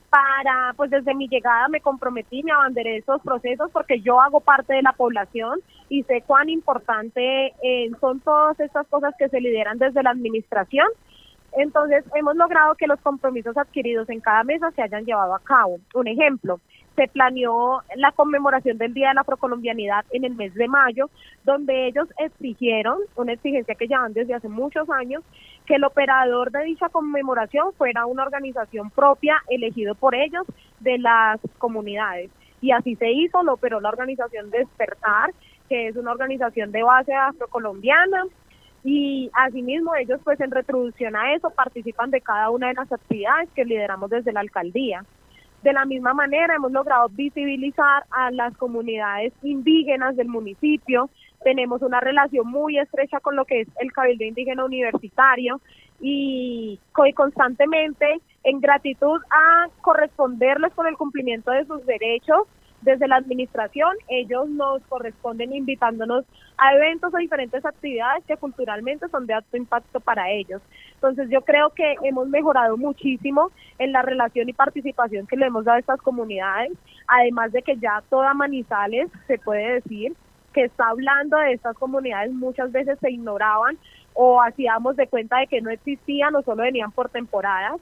[0.10, 4.74] Para, pues desde mi llegada me comprometí, me abanderé esos procesos porque yo hago parte
[4.74, 9.78] de la población y sé cuán importante eh, son todas estas cosas que se lideran
[9.78, 10.88] desde la administración
[11.58, 15.80] Entonces, hemos logrado que los compromisos adquiridos en cada mesa se hayan llevado a cabo.
[15.94, 16.60] Un ejemplo,
[16.96, 21.10] se planeó la conmemoración del Día de la Procolombianidad en el mes de mayo,
[21.46, 25.24] donde ellos exigieron, una exigencia que llevan desde hace muchos años,
[25.66, 30.46] que el operador de dicha conmemoración fuera una organización propia elegido por ellos
[30.82, 32.32] de las comunidades.
[32.62, 35.32] Y así se hizo, lo operó la organización Despertar,
[35.70, 38.26] que es una organización de base afrocolombiana,
[38.84, 43.50] y asimismo ellos pues en retribución a eso participan de cada una de las actividades
[43.56, 45.04] que lideramos desde la alcaldía.
[45.63, 51.10] De la misma manera hemos logrado visibilizar a las comunidades indígenas del municipio,
[51.44, 55.62] tenemos una relación muy estrecha con lo que es el Cabildo Indígena Universitario
[56.02, 56.80] y
[57.13, 62.48] constantemente en gratitud a corresponderles con el cumplimiento de sus derechos
[62.82, 66.26] desde la administración, ellos nos corresponden invitándonos
[66.58, 70.62] a eventos o diferentes actividades que culturalmente son de alto impacto para ellos.
[70.96, 75.65] Entonces yo creo que hemos mejorado muchísimo en la relación y participación que le hemos
[75.65, 76.74] dado a estas comunidades,
[77.08, 80.13] además de que ya toda Manizales se puede decir
[80.54, 83.78] que está hablando de estas comunidades, muchas veces se ignoraban
[84.13, 87.80] o hacíamos de cuenta de que no existían o solo venían por temporadas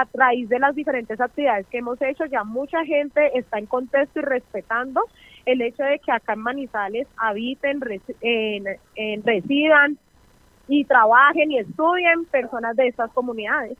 [0.00, 4.20] a raíz de las diferentes actividades que hemos hecho, ya mucha gente está en contexto
[4.20, 5.02] y respetando
[5.46, 7.80] el hecho de que acá en Manizales habiten,
[8.20, 9.98] en, residan
[10.68, 13.76] y trabajen y estudien personas de estas comunidades.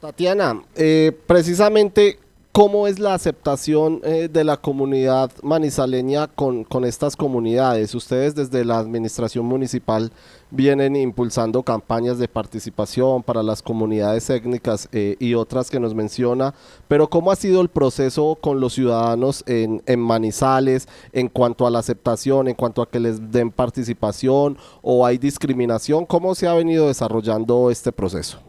[0.00, 2.18] Tatiana, eh, precisamente
[2.54, 7.96] ¿Cómo es la aceptación eh, de la comunidad manizaleña con, con, estas comunidades?
[7.96, 10.12] Ustedes desde la administración municipal
[10.54, 16.54] vienen impulsando campañas de participación para las comunidades étnicas eh, y otras que nos menciona,
[16.88, 21.70] pero ¿cómo ha sido el proceso con los ciudadanos en, en Manizales en cuanto a
[21.70, 26.06] la aceptación, en cuanto a que les den participación o hay discriminación?
[26.06, 28.40] ¿Cómo se ha venido desarrollando este proceso?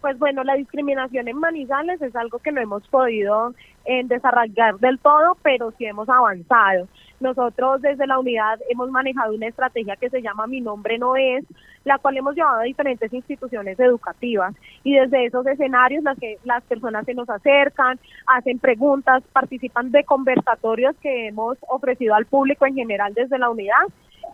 [0.00, 4.98] Pues bueno, la discriminación en Manizales es algo que no hemos podido eh, desarrollar del
[4.98, 6.88] todo, pero sí hemos avanzado.
[7.22, 11.44] Nosotros desde la unidad hemos manejado una estrategia que se llama Mi nombre no es,
[11.84, 16.64] la cual hemos llevado a diferentes instituciones educativas y desde esos escenarios las que las
[16.64, 22.74] personas se nos acercan, hacen preguntas, participan de conversatorios que hemos ofrecido al público en
[22.74, 23.86] general desde la unidad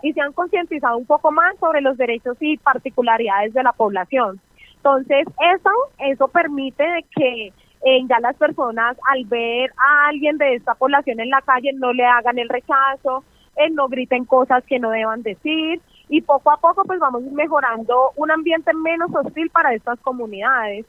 [0.03, 4.40] y se han concientizado un poco más sobre los derechos y particularidades de la población.
[4.77, 7.53] Entonces, eso, eso permite que
[7.85, 11.93] eh, ya las personas al ver a alguien de esta población en la calle no
[11.93, 13.25] le hagan el rechazo,
[13.73, 18.31] no griten cosas que no deban decir y poco a poco pues vamos mejorando un
[18.31, 20.87] ambiente menos hostil para estas comunidades.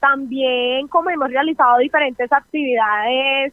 [0.00, 3.52] También como hemos realizado diferentes actividades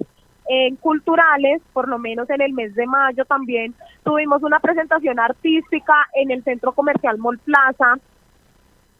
[0.50, 5.94] eh, culturales, por lo menos en el mes de mayo también tuvimos una presentación artística
[6.16, 7.98] en el centro comercial Mall Plaza,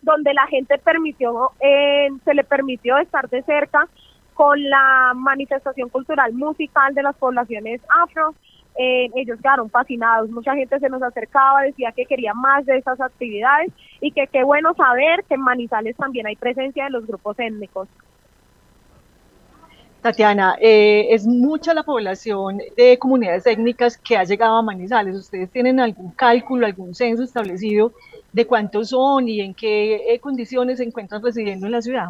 [0.04, 3.88] donde la gente permitió, eh, se le permitió estar de cerca
[4.34, 8.36] con la manifestación cultural musical de las poblaciones afro.
[8.78, 13.00] Eh, ellos quedaron fascinados, mucha gente se nos acercaba, decía que quería más de esas
[13.00, 17.38] actividades y que qué bueno saber que en Manizales también hay presencia de los grupos
[17.40, 17.88] étnicos.
[20.02, 25.16] Tatiana, eh, es mucha la población de comunidades étnicas que ha llegado a Manizales.
[25.16, 27.94] ¿Ustedes tienen algún cálculo, algún censo establecido
[28.34, 32.10] de cuántos son y en qué eh, condiciones se encuentran residiendo en la ciudad?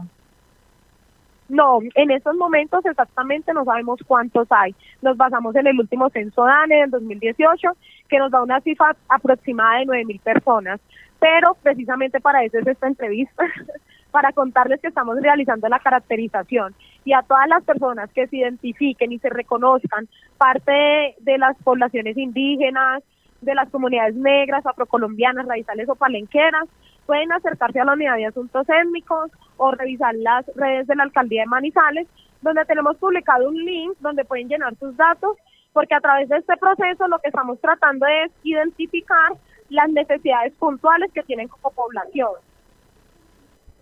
[1.49, 4.73] No, en estos momentos exactamente no sabemos cuántos hay.
[5.01, 7.69] Nos basamos en el último censo DANE del 2018,
[8.09, 10.79] que nos da una cifra aproximada de 9.000 personas.
[11.19, 13.45] Pero precisamente para eso es esta entrevista,
[14.11, 16.73] para contarles que estamos realizando la caracterización
[17.05, 20.07] y a todas las personas que se identifiquen y se reconozcan
[20.37, 23.03] parte de, las poblaciones indígenas,
[23.45, 26.67] de las comunidades negras, afrocolombianas, raizales o palenqueras,
[27.05, 31.41] pueden acercarse a la unidad de asuntos étnicos o revisar las redes de la alcaldía
[31.41, 32.07] de Manizales,
[32.41, 35.37] donde tenemos publicado un link donde pueden llenar sus datos,
[35.71, 39.33] porque a través de este proceso lo que estamos tratando es identificar
[39.69, 42.31] las necesidades puntuales que tienen como población.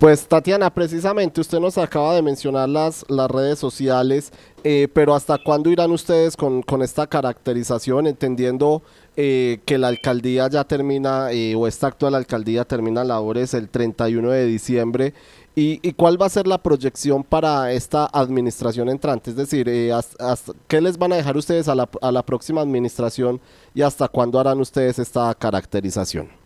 [0.02, 4.32] Pues Tatiana, precisamente usted nos acaba de mencionar las, las redes sociales,
[4.64, 8.82] eh, pero ¿hasta cuándo irán ustedes con, esta caracterización, entendiendo
[9.16, 14.30] eh, que la alcaldía ya termina, eh, o esta actual alcaldía termina labores el 31
[14.30, 15.14] de diciembre?
[15.54, 19.30] ¿Y, cuál va a ser la proyección para esta administración entrante?
[19.30, 19.66] Es decir,
[20.66, 23.38] ¿qué les van a dejar ustedes a la, a la próxima administración
[23.74, 26.42] y hasta cuándo harán ustedes esta caracterización?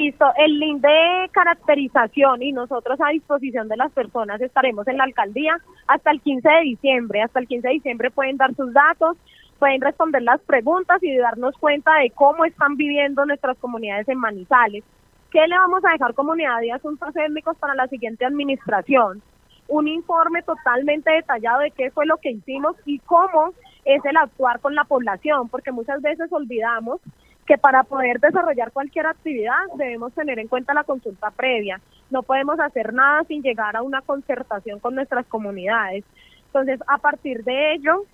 [0.00, 5.04] Listo, el link de caracterización y nosotros a disposición de las personas estaremos en la
[5.04, 7.20] alcaldía hasta el 15 de diciembre.
[7.20, 9.18] Hasta el 15 de diciembre pueden dar sus datos,
[9.60, 14.82] pueden responder las preguntas y darnos cuenta de cómo están viviendo nuestras comunidades en Manizales.
[15.30, 19.22] ¿Qué le vamos a dejar comunidad de asuntos étnicos para la siguiente administración?
[19.68, 23.52] Un informe totalmente detallado de qué fue lo que hicimos y cómo
[23.84, 27.00] es el actuar con la población, porque muchas veces olvidamos
[27.46, 31.80] que para poder desarrollar cualquier actividad debemos tener en cuenta la consulta previa.
[32.08, 36.04] No podemos hacer nada sin llegar a una concertación con nuestras comunidades.
[36.46, 38.04] Entonces, a partir de ello,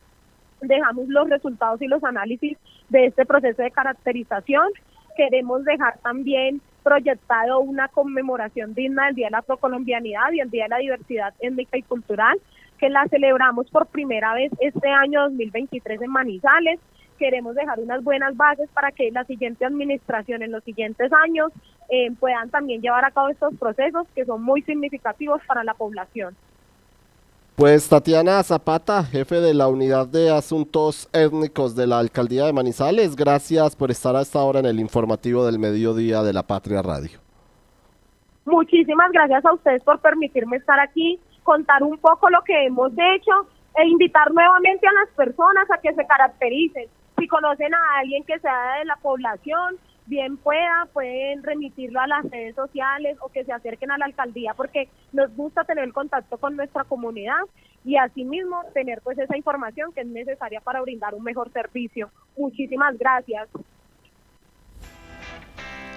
[0.60, 4.68] dejamos los resultados y los análisis de este proceso de caracterización.
[5.16, 10.64] Queremos dejar también proyectado una conmemoración digna del Día de la Afrocolombianidad y el Día
[10.64, 12.38] de la Diversidad Étnica y Cultural,
[12.78, 16.80] que la celebramos por primera vez este año 2023 en Manizales
[17.16, 21.50] queremos dejar unas buenas bases para que la siguiente administración en los siguientes años
[21.88, 26.36] eh, puedan también llevar a cabo estos procesos que son muy significativos para la población.
[27.56, 33.16] Pues Tatiana Zapata, jefe de la Unidad de Asuntos Étnicos de la Alcaldía de Manizales,
[33.16, 37.18] gracias por estar a esta hora en el informativo del mediodía de la Patria Radio.
[38.44, 43.32] Muchísimas gracias a ustedes por permitirme estar aquí, contar un poco lo que hemos hecho
[43.78, 46.84] e invitar nuevamente a las personas a que se caractericen,
[47.18, 52.24] si conocen a alguien que sea de la población, bien pueda, pueden remitirlo a las
[52.30, 56.38] redes sociales o que se acerquen a la alcaldía porque nos gusta tener el contacto
[56.38, 57.40] con nuestra comunidad
[57.84, 62.10] y asimismo tener pues esa información que es necesaria para brindar un mejor servicio.
[62.36, 63.48] Muchísimas gracias.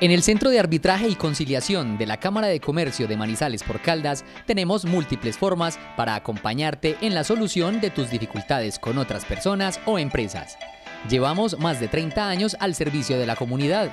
[0.02, 3.82] En el Centro de Arbitraje y Conciliación de la Cámara de Comercio de Manizales por
[3.82, 9.82] Caldas tenemos múltiples formas para acompañarte en la solución de tus dificultades con otras personas
[9.86, 10.58] o empresas.
[11.08, 13.90] Llevamos más de 30 años al servicio de la comunidad.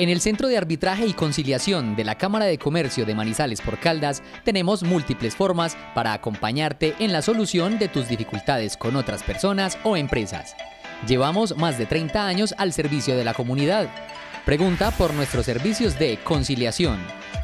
[0.00, 3.78] En el Centro de Arbitraje y Conciliación de la Cámara de Comercio de Manizales por
[3.78, 9.76] Caldas tenemos múltiples formas para acompañarte en la solución de tus dificultades con otras personas
[9.84, 10.56] o empresas.
[11.06, 13.90] Llevamos más de 30 años al servicio de la comunidad.
[14.46, 16.98] Pregunta por nuestros servicios de conciliación,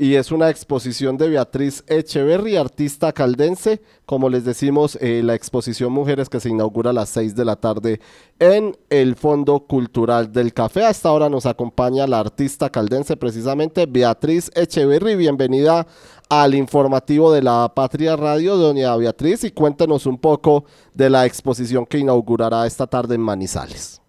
[0.00, 3.82] y es una exposición de Beatriz Echeverry, artista caldense.
[4.06, 7.56] Como les decimos, eh, la exposición Mujeres que se inaugura a las 6 de la
[7.56, 8.00] tarde
[8.38, 10.86] en el Fondo Cultural del Café.
[10.86, 15.16] Hasta ahora nos acompaña la artista caldense, precisamente Beatriz Echeverry.
[15.16, 15.86] Bienvenida
[16.30, 20.64] al informativo de la Patria Radio, doña Beatriz, y cuéntenos un poco
[20.94, 24.00] de la exposición que inaugurará esta tarde en Manizales.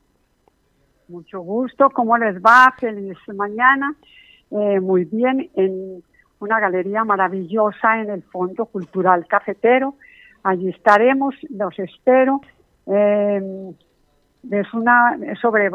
[1.07, 2.73] Mucho gusto, ¿cómo les va?
[2.79, 3.95] Feliz mañana.
[4.51, 6.03] Eh, muy bien, en
[6.39, 9.95] una galería maravillosa en el Fondo Cultural Cafetero.
[10.43, 12.39] Allí estaremos, los espero.
[12.85, 13.73] Eh,
[14.51, 15.71] es una sobre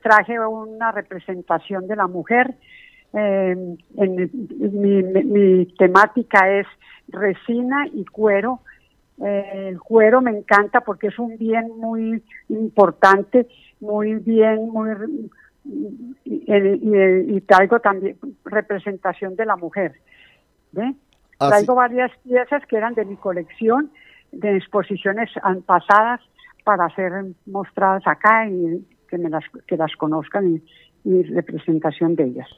[0.00, 2.54] traje una representación de la mujer
[3.12, 4.30] eh, en,
[5.32, 6.66] mi, temática es
[7.08, 8.60] resina y cuero
[9.18, 13.48] Eh, el cuero me encanta porque es un bien muy importante,
[13.80, 14.90] muy bien, muy
[16.24, 19.94] y, traigo también representación de la mujer.
[20.72, 20.94] ¿ve?
[21.38, 23.90] Traigo varias piezas que eran de mi colección,
[24.32, 25.30] de exposiciones
[25.64, 26.20] pasadas
[26.64, 27.12] para ser
[27.46, 30.62] mostradas acá y que, me las, que las conozcan y,
[31.04, 32.48] y representación de ellas.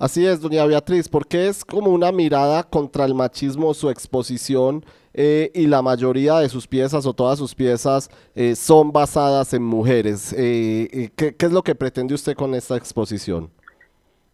[0.00, 5.50] Así es, doña Beatriz, porque es como una mirada contra el machismo su exposición eh,
[5.52, 10.32] y la mayoría de sus piezas o todas sus piezas eh, son basadas en mujeres.
[10.38, 13.50] Eh, ¿qué, es lo que pretende usted con esta exposición?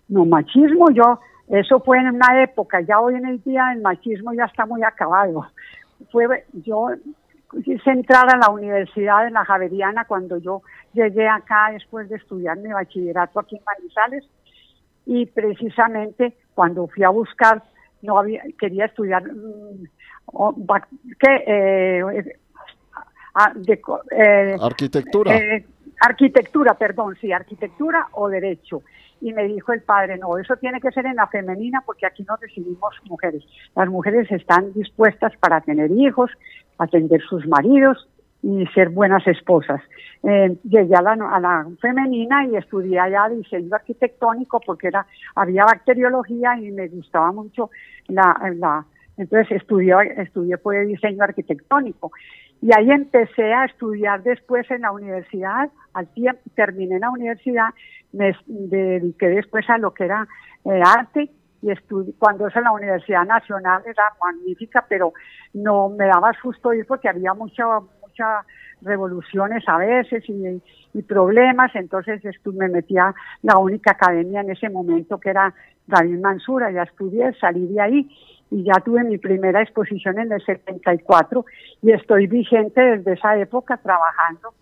[0.07, 4.35] No, machismo yo, eso fue en una época, ya hoy en el día el machismo
[4.35, 5.47] ya está muy acabado.
[6.12, 6.89] Fue, yo
[7.65, 10.61] quise entrar a la universidad de la Javeriana cuando yo
[10.93, 14.29] llegué acá después de estudiar mi bachillerato aquí en Manizales
[15.07, 17.62] y precisamente cuando fui a buscar,
[18.02, 19.84] no había, quería estudiar mm,
[21.18, 22.34] que, eh,
[23.34, 23.52] ah,
[24.16, 25.36] eh, arquitectura.
[25.36, 25.66] Eh,
[26.00, 28.82] arquitectura, perdón, sí, arquitectura o derecho.
[29.20, 32.24] Y me dijo el padre, no, eso tiene que ser en la femenina porque aquí
[32.28, 33.42] no recibimos mujeres.
[33.74, 36.30] Las mujeres están dispuestas para tener hijos,
[36.78, 38.09] atender sus maridos
[38.45, 39.80] y ser buenas esposas.
[40.22, 45.64] Eh, llegué a la, a la, femenina y estudié allá diseño arquitectónico porque era había
[45.64, 47.70] bacteriología y me gustaba mucho
[48.09, 48.84] la, la
[49.16, 52.11] entonces estudié, estudié pues diseño arquitectónico
[52.61, 57.68] y ahí empecé a estudiar después en la universidad, al tiempo terminé la universidad,
[58.12, 60.26] me dediqué después a lo que era
[60.64, 61.30] eh, arte
[61.64, 65.14] y cuando es en la Universidad Nacional era magnífica, pero
[65.55, 67.64] no me daba susto ir porque había mucha,
[68.15, 68.45] mucha
[68.83, 75.31] revoluciones a veces y, problemas, entonces me metía la única academia en ese momento que
[75.31, 75.53] era
[75.87, 78.11] David Mansura, ya estudié, salí de ahí
[78.51, 81.45] y ya tuve mi primera exposición en el 74
[81.83, 84.55] y estoy vigente desde esa época trabajando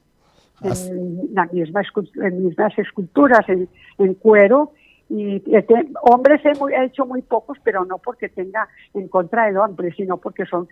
[0.63, 1.87] en, las mismas,
[2.33, 4.73] mismas esculturas en, cuero
[5.11, 9.93] y este, hombres he, hecho muy pocos, pero no porque tenga en contra del hombre,
[9.93, 10.69] sino porque son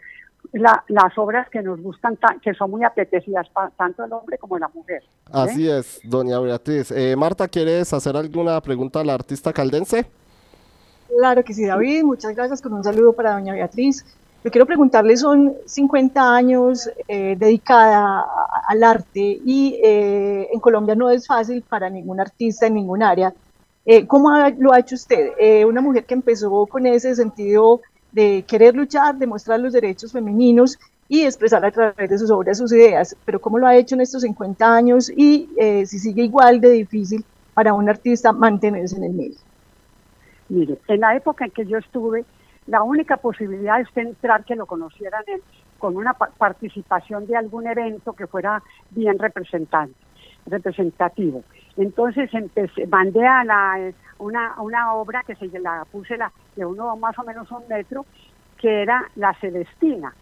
[0.52, 4.68] las obras que nos gustan, que son muy apetecidas para tanto el hombre como la
[4.68, 5.02] mujer.
[5.02, 5.30] ¿eh?
[5.32, 6.90] Así es, doña Beatriz.
[6.90, 10.06] Eh, Marta, ¿quieres hacer alguna pregunta al artista caldense?
[11.16, 12.04] Claro que sí, David.
[12.04, 12.62] Muchas gracias.
[12.62, 14.04] Con un saludo para doña Beatriz.
[14.42, 18.24] Yo quiero preguntarle, son 50 años eh, dedicada
[18.68, 23.34] al arte y eh, en Colombia no es fácil para ningún artista en ningún área.
[23.84, 25.32] Eh, ¿Cómo lo ha hecho usted?
[25.66, 27.82] una mujer que empezó con ese sentido
[28.12, 32.58] de querer luchar, de mostrar los derechos femeninos y expresar a través de sus obras
[32.58, 35.48] sus ideas, pero ¿cómo lo ha hecho en estos 50 años y
[35.86, 39.38] si sigue igual de difícil para un artista mantenerse en el medio?
[40.48, 42.24] Mire, en la época en que yo estuve,
[42.66, 45.24] la única posibilidad es entrar que lo conocieran
[45.78, 49.94] con una participación de algún evento que fuera bien representante,
[50.46, 51.42] representativo.
[51.76, 52.30] Entonces
[52.88, 56.18] mandé a la, una, obra que se la puse
[56.56, 58.04] de uno más o menos un metro,
[58.58, 60.14] que era La Celestina.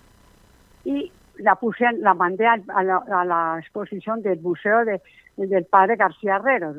[0.85, 5.01] Y la puse, la mandé a, la, exposición del Museo de,
[5.37, 6.77] del Padre García Herreros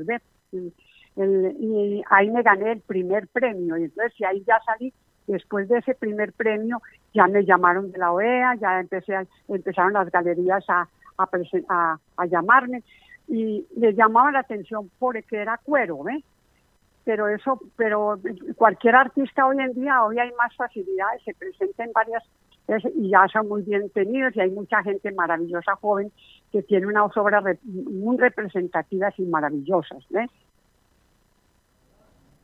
[1.22, 3.78] y ahí me gané el primer premio.
[3.78, 4.94] Y entonces, y ahí ya salí,
[5.28, 6.82] después de ese primer premio,
[7.14, 12.84] ya me llamaron de la OEA, ya empezaron las galerías a, a, llamarme
[13.30, 16.24] y les llamaba la atención porque era cuero, ¿ves?
[17.06, 18.20] Pero eso, pero
[18.56, 22.24] cualquier artista hoy en día, hoy hay más facilidades, se presentan varias
[22.96, 26.12] y ya son muy bien tenidos y hay mucha gente maravillosa joven
[26.52, 30.30] que tiene unas obras muy representativas y maravillosas, ¿ves?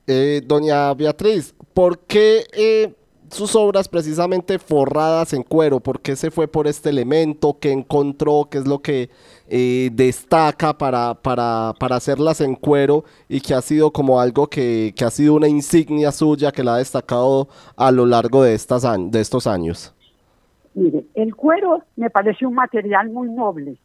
[0.08, 2.94] Eh, doña Beatriz, ¿por qué eh,
[3.30, 5.80] sus obras precisamente forradas en cuero?
[5.80, 7.58] ¿Por qué se fue por este elemento?
[7.60, 8.48] ¿Qué encontró?
[8.50, 9.10] ¿Qué es lo que
[9.48, 14.94] eh, destaca para, para, para, hacerlas en cuero y que ha sido como algo que,
[14.96, 18.84] que, ha sido una insignia suya que la ha destacado a lo largo de, estas,
[19.12, 19.94] de estos años?
[20.74, 23.78] Mire, el cuero me parece un material muy noble.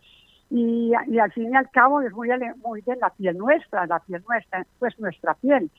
[0.51, 2.29] Y, y, al fin y al cabo es muy,
[2.65, 5.71] muy de la piel nuestra, la piel nuestra, pues nuestra piel.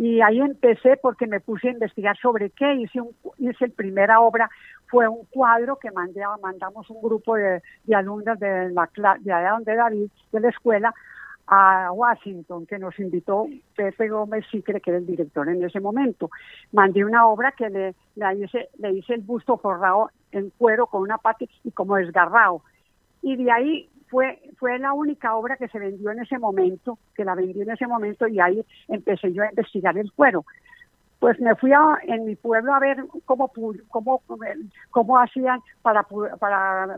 [0.00, 2.72] Y ahí empecé porque me puse a investigar sobre qué.
[2.74, 4.48] Hice, un, hice primera obra,
[4.86, 9.50] fue un cuadro que mandé, mandamos un grupo de, de alumnas de, la, de allá
[9.50, 10.94] donde David, de la escuela,
[11.48, 16.30] a Washington, que nos invitó Pepe Gómez Sicre, que era el director en ese momento.
[16.70, 21.02] Mandé una obra que le, le, hice, le hice el busto forrado en cuero con
[21.02, 22.62] una pata y como desgarrado.
[23.20, 27.24] Y de ahí fue, fue la única obra que se vendió en ese momento, que
[27.24, 30.44] la vendí en ese momento y ahí empecé yo a investigar el cuero.
[31.18, 33.50] pues me fui a, en mi pueblo a ver cómo
[33.88, 34.22] cómo,
[34.90, 36.06] cómo hacían para
[36.38, 36.96] para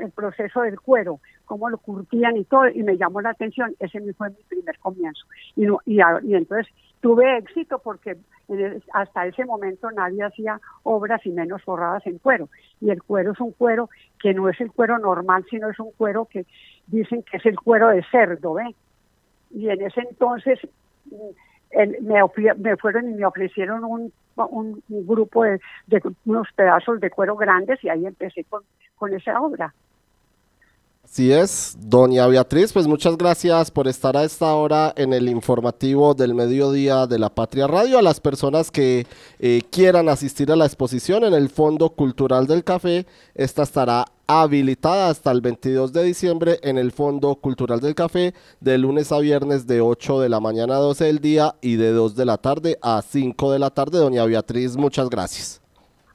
[0.00, 3.74] el proceso del cuero, cómo lo curtían y todo, y me llamó la atención.
[3.80, 5.26] Ese fue mi primer comienzo.
[5.56, 8.16] Y, y, y entonces tuve éxito porque
[8.92, 12.48] hasta ese momento nadie hacía obras y menos forradas en cuero.
[12.80, 13.90] Y el cuero es un cuero
[14.20, 16.46] que no es el cuero normal, sino es un cuero que
[16.86, 18.74] dicen que es el cuero de cerdo, ¿ve?
[19.50, 20.58] Y en ese entonces
[22.00, 25.60] me, fueron y me ofrecieron un, un, grupo de,
[26.24, 28.62] unos pedazos de cuero grandes y ahí empecé con,
[28.96, 29.74] con esa obra.
[31.10, 36.12] Así es, doña Beatriz, pues muchas gracias por estar a esta hora en el informativo
[36.12, 37.98] del mediodía de la Patria Radio.
[37.98, 39.06] A las personas que
[39.38, 45.08] eh, quieran asistir a la exposición en el Fondo Cultural del Café, esta estará habilitada
[45.08, 49.66] hasta el 22 de diciembre en el Fondo Cultural del Café, de lunes a viernes
[49.66, 52.78] de 8 de la mañana a 12 del día y de 2 de la tarde
[52.82, 53.98] a 5 de la tarde.
[53.98, 55.62] Doña Beatriz, muchas gracias.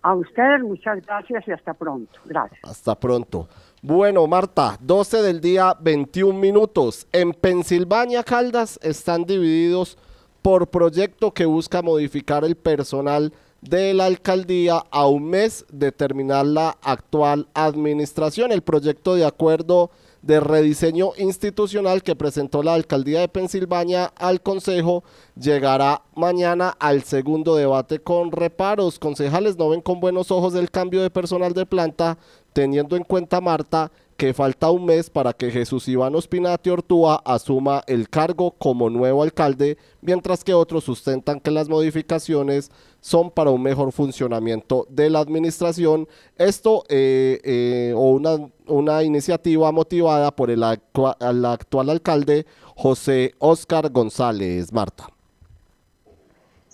[0.04, 2.20] A ustedes muchas gracias y hasta pronto.
[2.26, 2.60] Gracias.
[2.64, 3.48] Hasta pronto.
[3.86, 7.05] Bueno, Marta, 12 del día, 21 minutos.
[7.11, 9.97] En Pensilvania, Caldas están divididos
[10.41, 16.45] por proyecto que busca modificar el personal de la alcaldía a un mes de terminar
[16.45, 18.53] la actual administración.
[18.53, 25.03] El proyecto de acuerdo de rediseño institucional que presentó la alcaldía de Pensilvania al Consejo
[25.36, 28.97] llegará mañana al segundo debate con reparos.
[28.99, 32.17] Concejales no ven con buenos ojos el cambio de personal de planta
[32.54, 37.84] teniendo en cuenta, Marta, que falta un mes para que Jesús Iván Ospinati Ortúa asuma
[37.88, 43.62] el cargo como nuevo alcalde, mientras que otros sustentan que las modificaciones son para un
[43.62, 46.08] mejor funcionamiento de la administración.
[46.38, 48.38] Esto eh, eh, o una,
[48.68, 52.45] una, iniciativa motivada por el, el actual alcalde
[52.76, 54.72] José Oscar González.
[54.72, 55.12] Marta.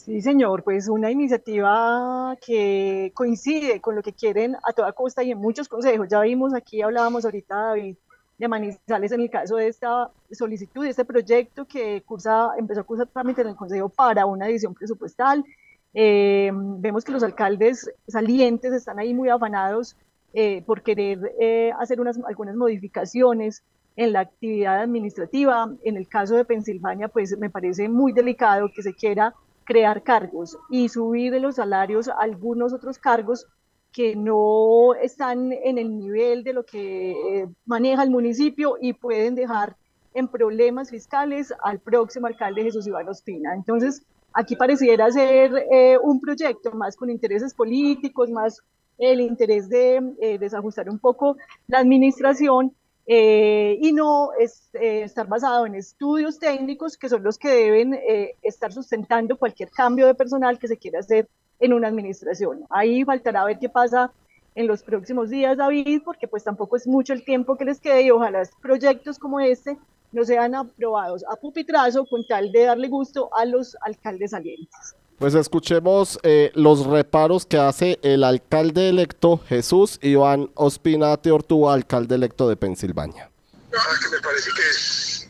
[0.10, 5.30] Sí, señor, pues una iniciativa que coincide con lo que quieren a toda costa y
[5.30, 6.08] en muchos consejos.
[6.10, 7.96] Ya vimos aquí, hablábamos ahorita, David,
[8.40, 12.86] de Manizales en el caso de esta solicitud, de este proyecto que cursa, empezó a
[12.86, 15.46] cursar trámite en el Consejo para una edición presupuestal.
[15.94, 19.96] Eh, vemos que los alcaldes salientes están ahí muy afanados
[20.34, 23.62] eh, por querer eh, hacer unas, algunas modificaciones
[23.96, 25.72] en la actividad administrativa.
[25.84, 29.36] En el caso de Pensilvania, pues me parece muy delicado que se quiera
[29.70, 33.46] crear cargos y subir de los salarios a algunos otros cargos
[33.92, 39.36] que no están en el nivel de lo que eh, maneja el municipio y pueden
[39.36, 39.76] dejar
[40.16, 43.54] en problemas fiscales al próximo alcalde Jesús Iván Ospina.
[43.54, 44.02] Entonces,
[44.34, 48.64] aquí pareciera ser eh, un proyecto más con intereses políticos, más
[48.98, 52.74] el interés de eh, desajustar un poco la administración
[53.12, 57.96] eh, y no es, eh, estar basado en estudios técnicos que son los que deben
[57.96, 61.28] eh, estar sustentando cualquier cambio de personal que se quiera hacer
[61.60, 62.66] en una administración.
[62.70, 64.12] Ahí faltará ver qué pasa
[64.54, 68.04] en los próximos días, David, porque pues tampoco es mucho el tiempo que les quede
[68.04, 69.76] y ojalá proyectos como este
[70.12, 74.96] no sean aprobados a pupitrazo con tal de darle gusto a los alcaldes salientes.
[75.20, 82.16] Pues escuchemos eh, los reparos que hace el alcalde electo Jesús Iván Ospinate Ortúa, alcalde
[82.16, 83.30] electo de Pensilvania.
[83.78, 85.30] Ah, que me parece que es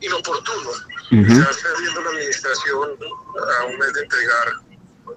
[0.00, 0.70] inoportuno.
[0.70, 1.44] Uh -huh.
[1.44, 2.98] Se está viendo la administración
[3.60, 4.48] a un mes de entregar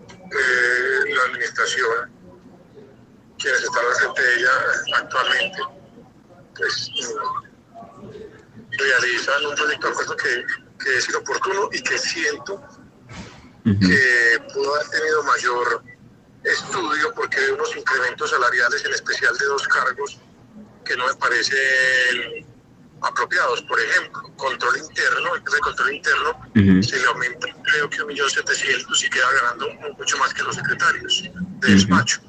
[0.06, 2.12] eh, la administración,
[3.40, 4.52] quienes están al frente de ella
[4.98, 5.58] actualmente,
[6.56, 6.92] pues
[8.70, 10.46] realizan un proyecto de acuerdo que,
[10.84, 12.62] que es inoportuno y que siento
[13.64, 15.84] que pudo haber tenido mayor
[16.44, 20.20] estudio porque hay unos incrementos salariales, en especial de dos cargos,
[20.86, 22.46] que no me parecen
[23.02, 23.62] apropiados.
[23.64, 28.30] Por ejemplo, control interno, el de control interno, se le aumenta creo que un millón
[28.30, 32.22] setecientos y queda ganando mucho más que los secretarios de despacho.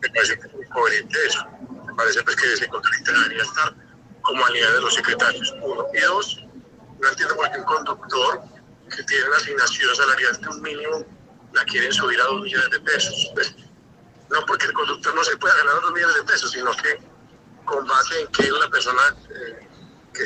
[0.00, 1.44] Me parece muy coherente eso.
[1.86, 3.74] Me parece pues, que ese control interno debería estar
[4.22, 5.54] como a nivel de los secretarios.
[5.62, 5.86] Uno.
[5.94, 6.44] Y dos,
[7.00, 8.42] no entiendo por qué un conductor
[8.94, 11.06] que tiene una asignación salarial de un mínimo
[11.52, 13.30] la quieren subir a dos millones de pesos.
[13.34, 13.54] Pues,
[14.30, 17.00] no porque el conductor no se pueda ganar dos millones de pesos, sino que
[17.64, 19.68] con base en que una persona eh,
[20.12, 20.24] que,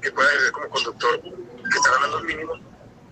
[0.00, 2.54] que, pueda ejercer como conductor que está ganando el mínimo,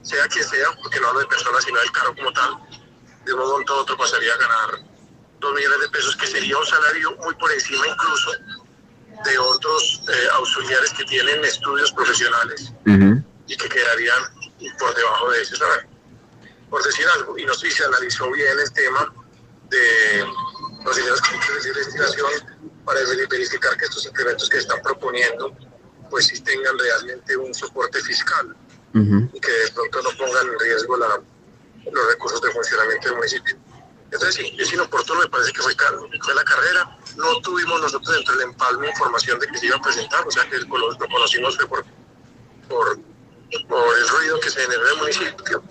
[0.03, 2.57] sea quien sea, porque no hablo de personas sino del carro como tal,
[3.25, 4.85] de un momento a otro pasaría a ganar
[5.41, 8.33] dos millones de pesos, que sería un salario muy por encima incluso
[9.25, 13.25] de otros eh, auxiliares que tienen estudios profesionales uh -huh.
[13.47, 14.23] y que quedarían
[14.79, 15.89] por debajo de ese salario.
[16.69, 19.13] Por decir algo, y no sé si se analizó bien el tema
[19.69, 20.25] de
[20.85, 22.27] los dineros que recibir destinación
[22.85, 25.57] para verificar que estos incrementos que están proponiendo
[26.11, 28.49] pues sí tengan realmente un soporte fiscal
[28.95, 29.31] uh -huh.
[29.33, 31.21] y que de pronto no pongan en riesgo la,
[31.91, 33.57] los recursos de funcionamiento del municipio.
[34.11, 35.73] Entonces sí, es inoportuno, me parece que fue,
[36.23, 36.99] fue la carrera.
[37.17, 40.49] No tuvimos nosotros dentro del empalme información de que se iba a presentar, o sea
[40.51, 40.67] que lo,
[40.99, 41.85] conocimos fue por,
[42.69, 42.99] por,
[43.69, 45.63] por, el ruido que se generó en el municipio.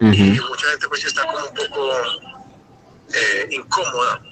[0.00, 1.92] Y mucha gente pues está como un poco
[3.12, 4.22] eh, incómoda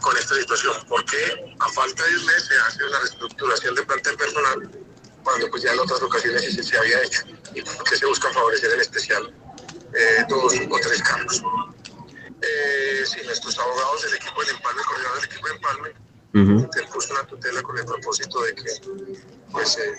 [0.00, 1.16] con esta situación, porque
[1.58, 4.70] a falta de un mes se hace una reestructuración de plantel personal,
[5.22, 7.22] cuando pues ya en otras ocasiones se, se había hecho,
[7.54, 9.34] y que se busca favorecer en especial
[9.94, 11.42] eh, dos o tres cargos.
[12.42, 15.94] Eh, sí, nuestros abogados del equipo del empalme, el coordinador del equipo de empalme,
[16.32, 18.70] uh puso una tutela con el propósito de que,
[19.50, 19.94] pues, eh,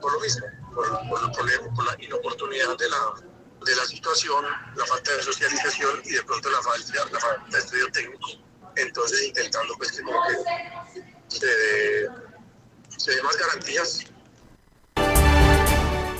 [0.00, 3.14] por lo mismo, por, por, el problema, por la inoportunidad de la,
[3.64, 4.44] de la situación,
[4.76, 8.28] la falta de socialización y de pronto la falta, la falta de estudio técnico.
[8.76, 12.08] Entonces, intentando pues que como que se dé,
[12.96, 14.04] se dé más garantías.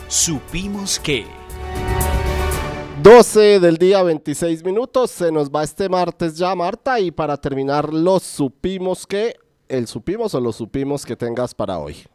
[0.08, 1.26] Supimos que
[3.02, 7.92] 12 del día 26 minutos, se nos va este martes ya Marta y para terminar
[7.92, 9.34] los supimos que,
[9.68, 12.06] el supimos o los supimos que tengas para hoy.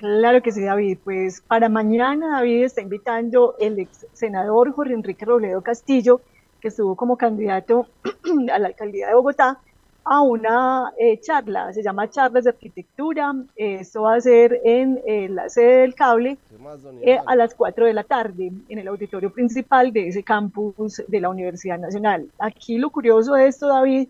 [0.00, 0.96] Claro que sí, David.
[1.04, 6.22] Pues para mañana David está invitando el ex senador Jorge Enrique Robledo Castillo,
[6.58, 7.86] que estuvo como candidato
[8.50, 9.60] a la alcaldía de Bogotá,
[10.04, 15.28] a una eh, charla, se llama Charlas de Arquitectura, esto va a ser en eh,
[15.28, 16.38] la sede del cable
[17.02, 21.20] eh, a las 4 de la tarde, en el auditorio principal de ese campus de
[21.20, 22.30] la Universidad Nacional.
[22.38, 24.08] Aquí lo curioso de esto, David,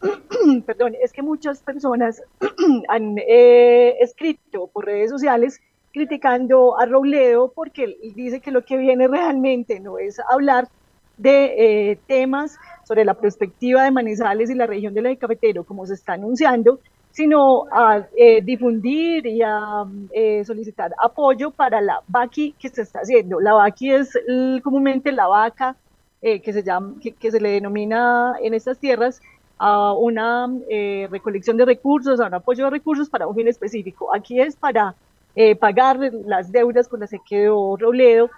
[0.66, 2.22] perdón, es que muchas personas
[2.88, 5.60] han escrito por redes sociales
[5.92, 10.68] criticando a Robledo porque dice que lo que viene realmente no es hablar
[11.16, 16.12] de temas sobre la perspectiva de Manizales y la región del cafetero, como se está
[16.12, 16.78] anunciando,
[17.18, 23.00] sino a eh, difundir y a eh, solicitar apoyo para la vaqui que se está
[23.00, 23.40] haciendo.
[23.40, 24.12] La vaqui es
[24.62, 25.76] comúnmente la vaca
[26.22, 29.20] eh, que, se llama, que, se le denomina en estas tierras
[29.58, 30.48] a una
[31.10, 34.14] recolección de recursos, a un apoyo de recursos para un fin específico.
[34.14, 34.94] Aquí es para
[35.60, 38.30] pagar las deudas con las que quedó Robledo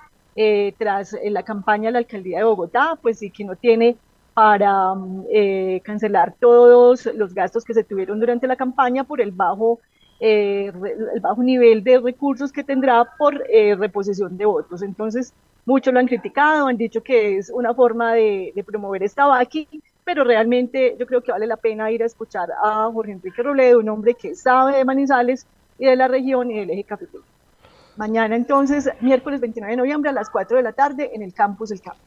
[0.79, 3.97] tras la campaña de la alcaldía de Bogotá, pues sí que no tiene
[4.35, 9.33] para mm, eh, cancelar todos los gastos que se tuvieron durante la campaña por el
[9.33, 9.81] bajo,
[10.21, 10.73] eh,
[11.14, 14.83] el bajo nivel de recursos que tendrá por eh, reposición de votos.
[14.83, 15.35] Entonces,
[15.66, 19.68] muchos lo han criticado, han dicho que es una forma de, promover esta vaqui,
[20.05, 23.78] pero realmente yo creo que vale la pena ir a escuchar a Jorge Enrique Robledo,
[23.78, 25.46] un hombre que sabe de Manizales
[25.78, 27.24] y de la región y del eje cafetero.
[27.96, 31.70] Mañana entonces, miércoles 29 de noviembre a las 4 de la tarde en el campus
[31.70, 32.01] del campo.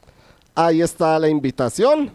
[0.55, 2.11] Ahí está la invitación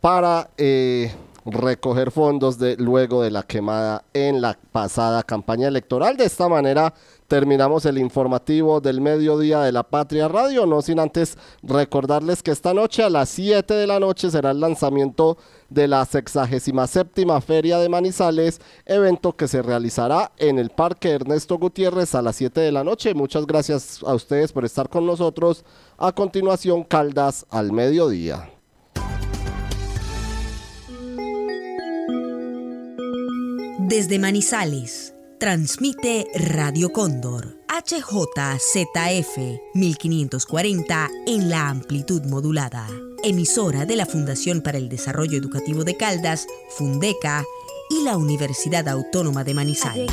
[0.00, 1.12] para eh,
[1.44, 6.16] recoger fondos de, luego de la quemada en la pasada campaña electoral.
[6.16, 6.92] De esta manera
[7.28, 12.72] terminamos el informativo del mediodía de la Patria Radio, no sin antes recordarles que esta
[12.72, 15.36] noche a las 7 de la noche será el lanzamiento
[15.68, 22.14] de la 67 Feria de Manizales, evento que se realizará en el Parque Ernesto Gutiérrez
[22.14, 23.14] a las 7 de la noche.
[23.14, 25.64] Muchas gracias a ustedes por estar con nosotros.
[25.98, 28.50] A continuación, Caldas al mediodía.
[33.88, 39.38] Desde Manizales, transmite Radio Cóndor, HJZF
[39.74, 42.86] 1540 en la amplitud modulada,
[43.22, 47.44] emisora de la Fundación para el Desarrollo Educativo de Caldas, Fundeca,
[47.88, 50.10] y la Universidad Autónoma de Manizales.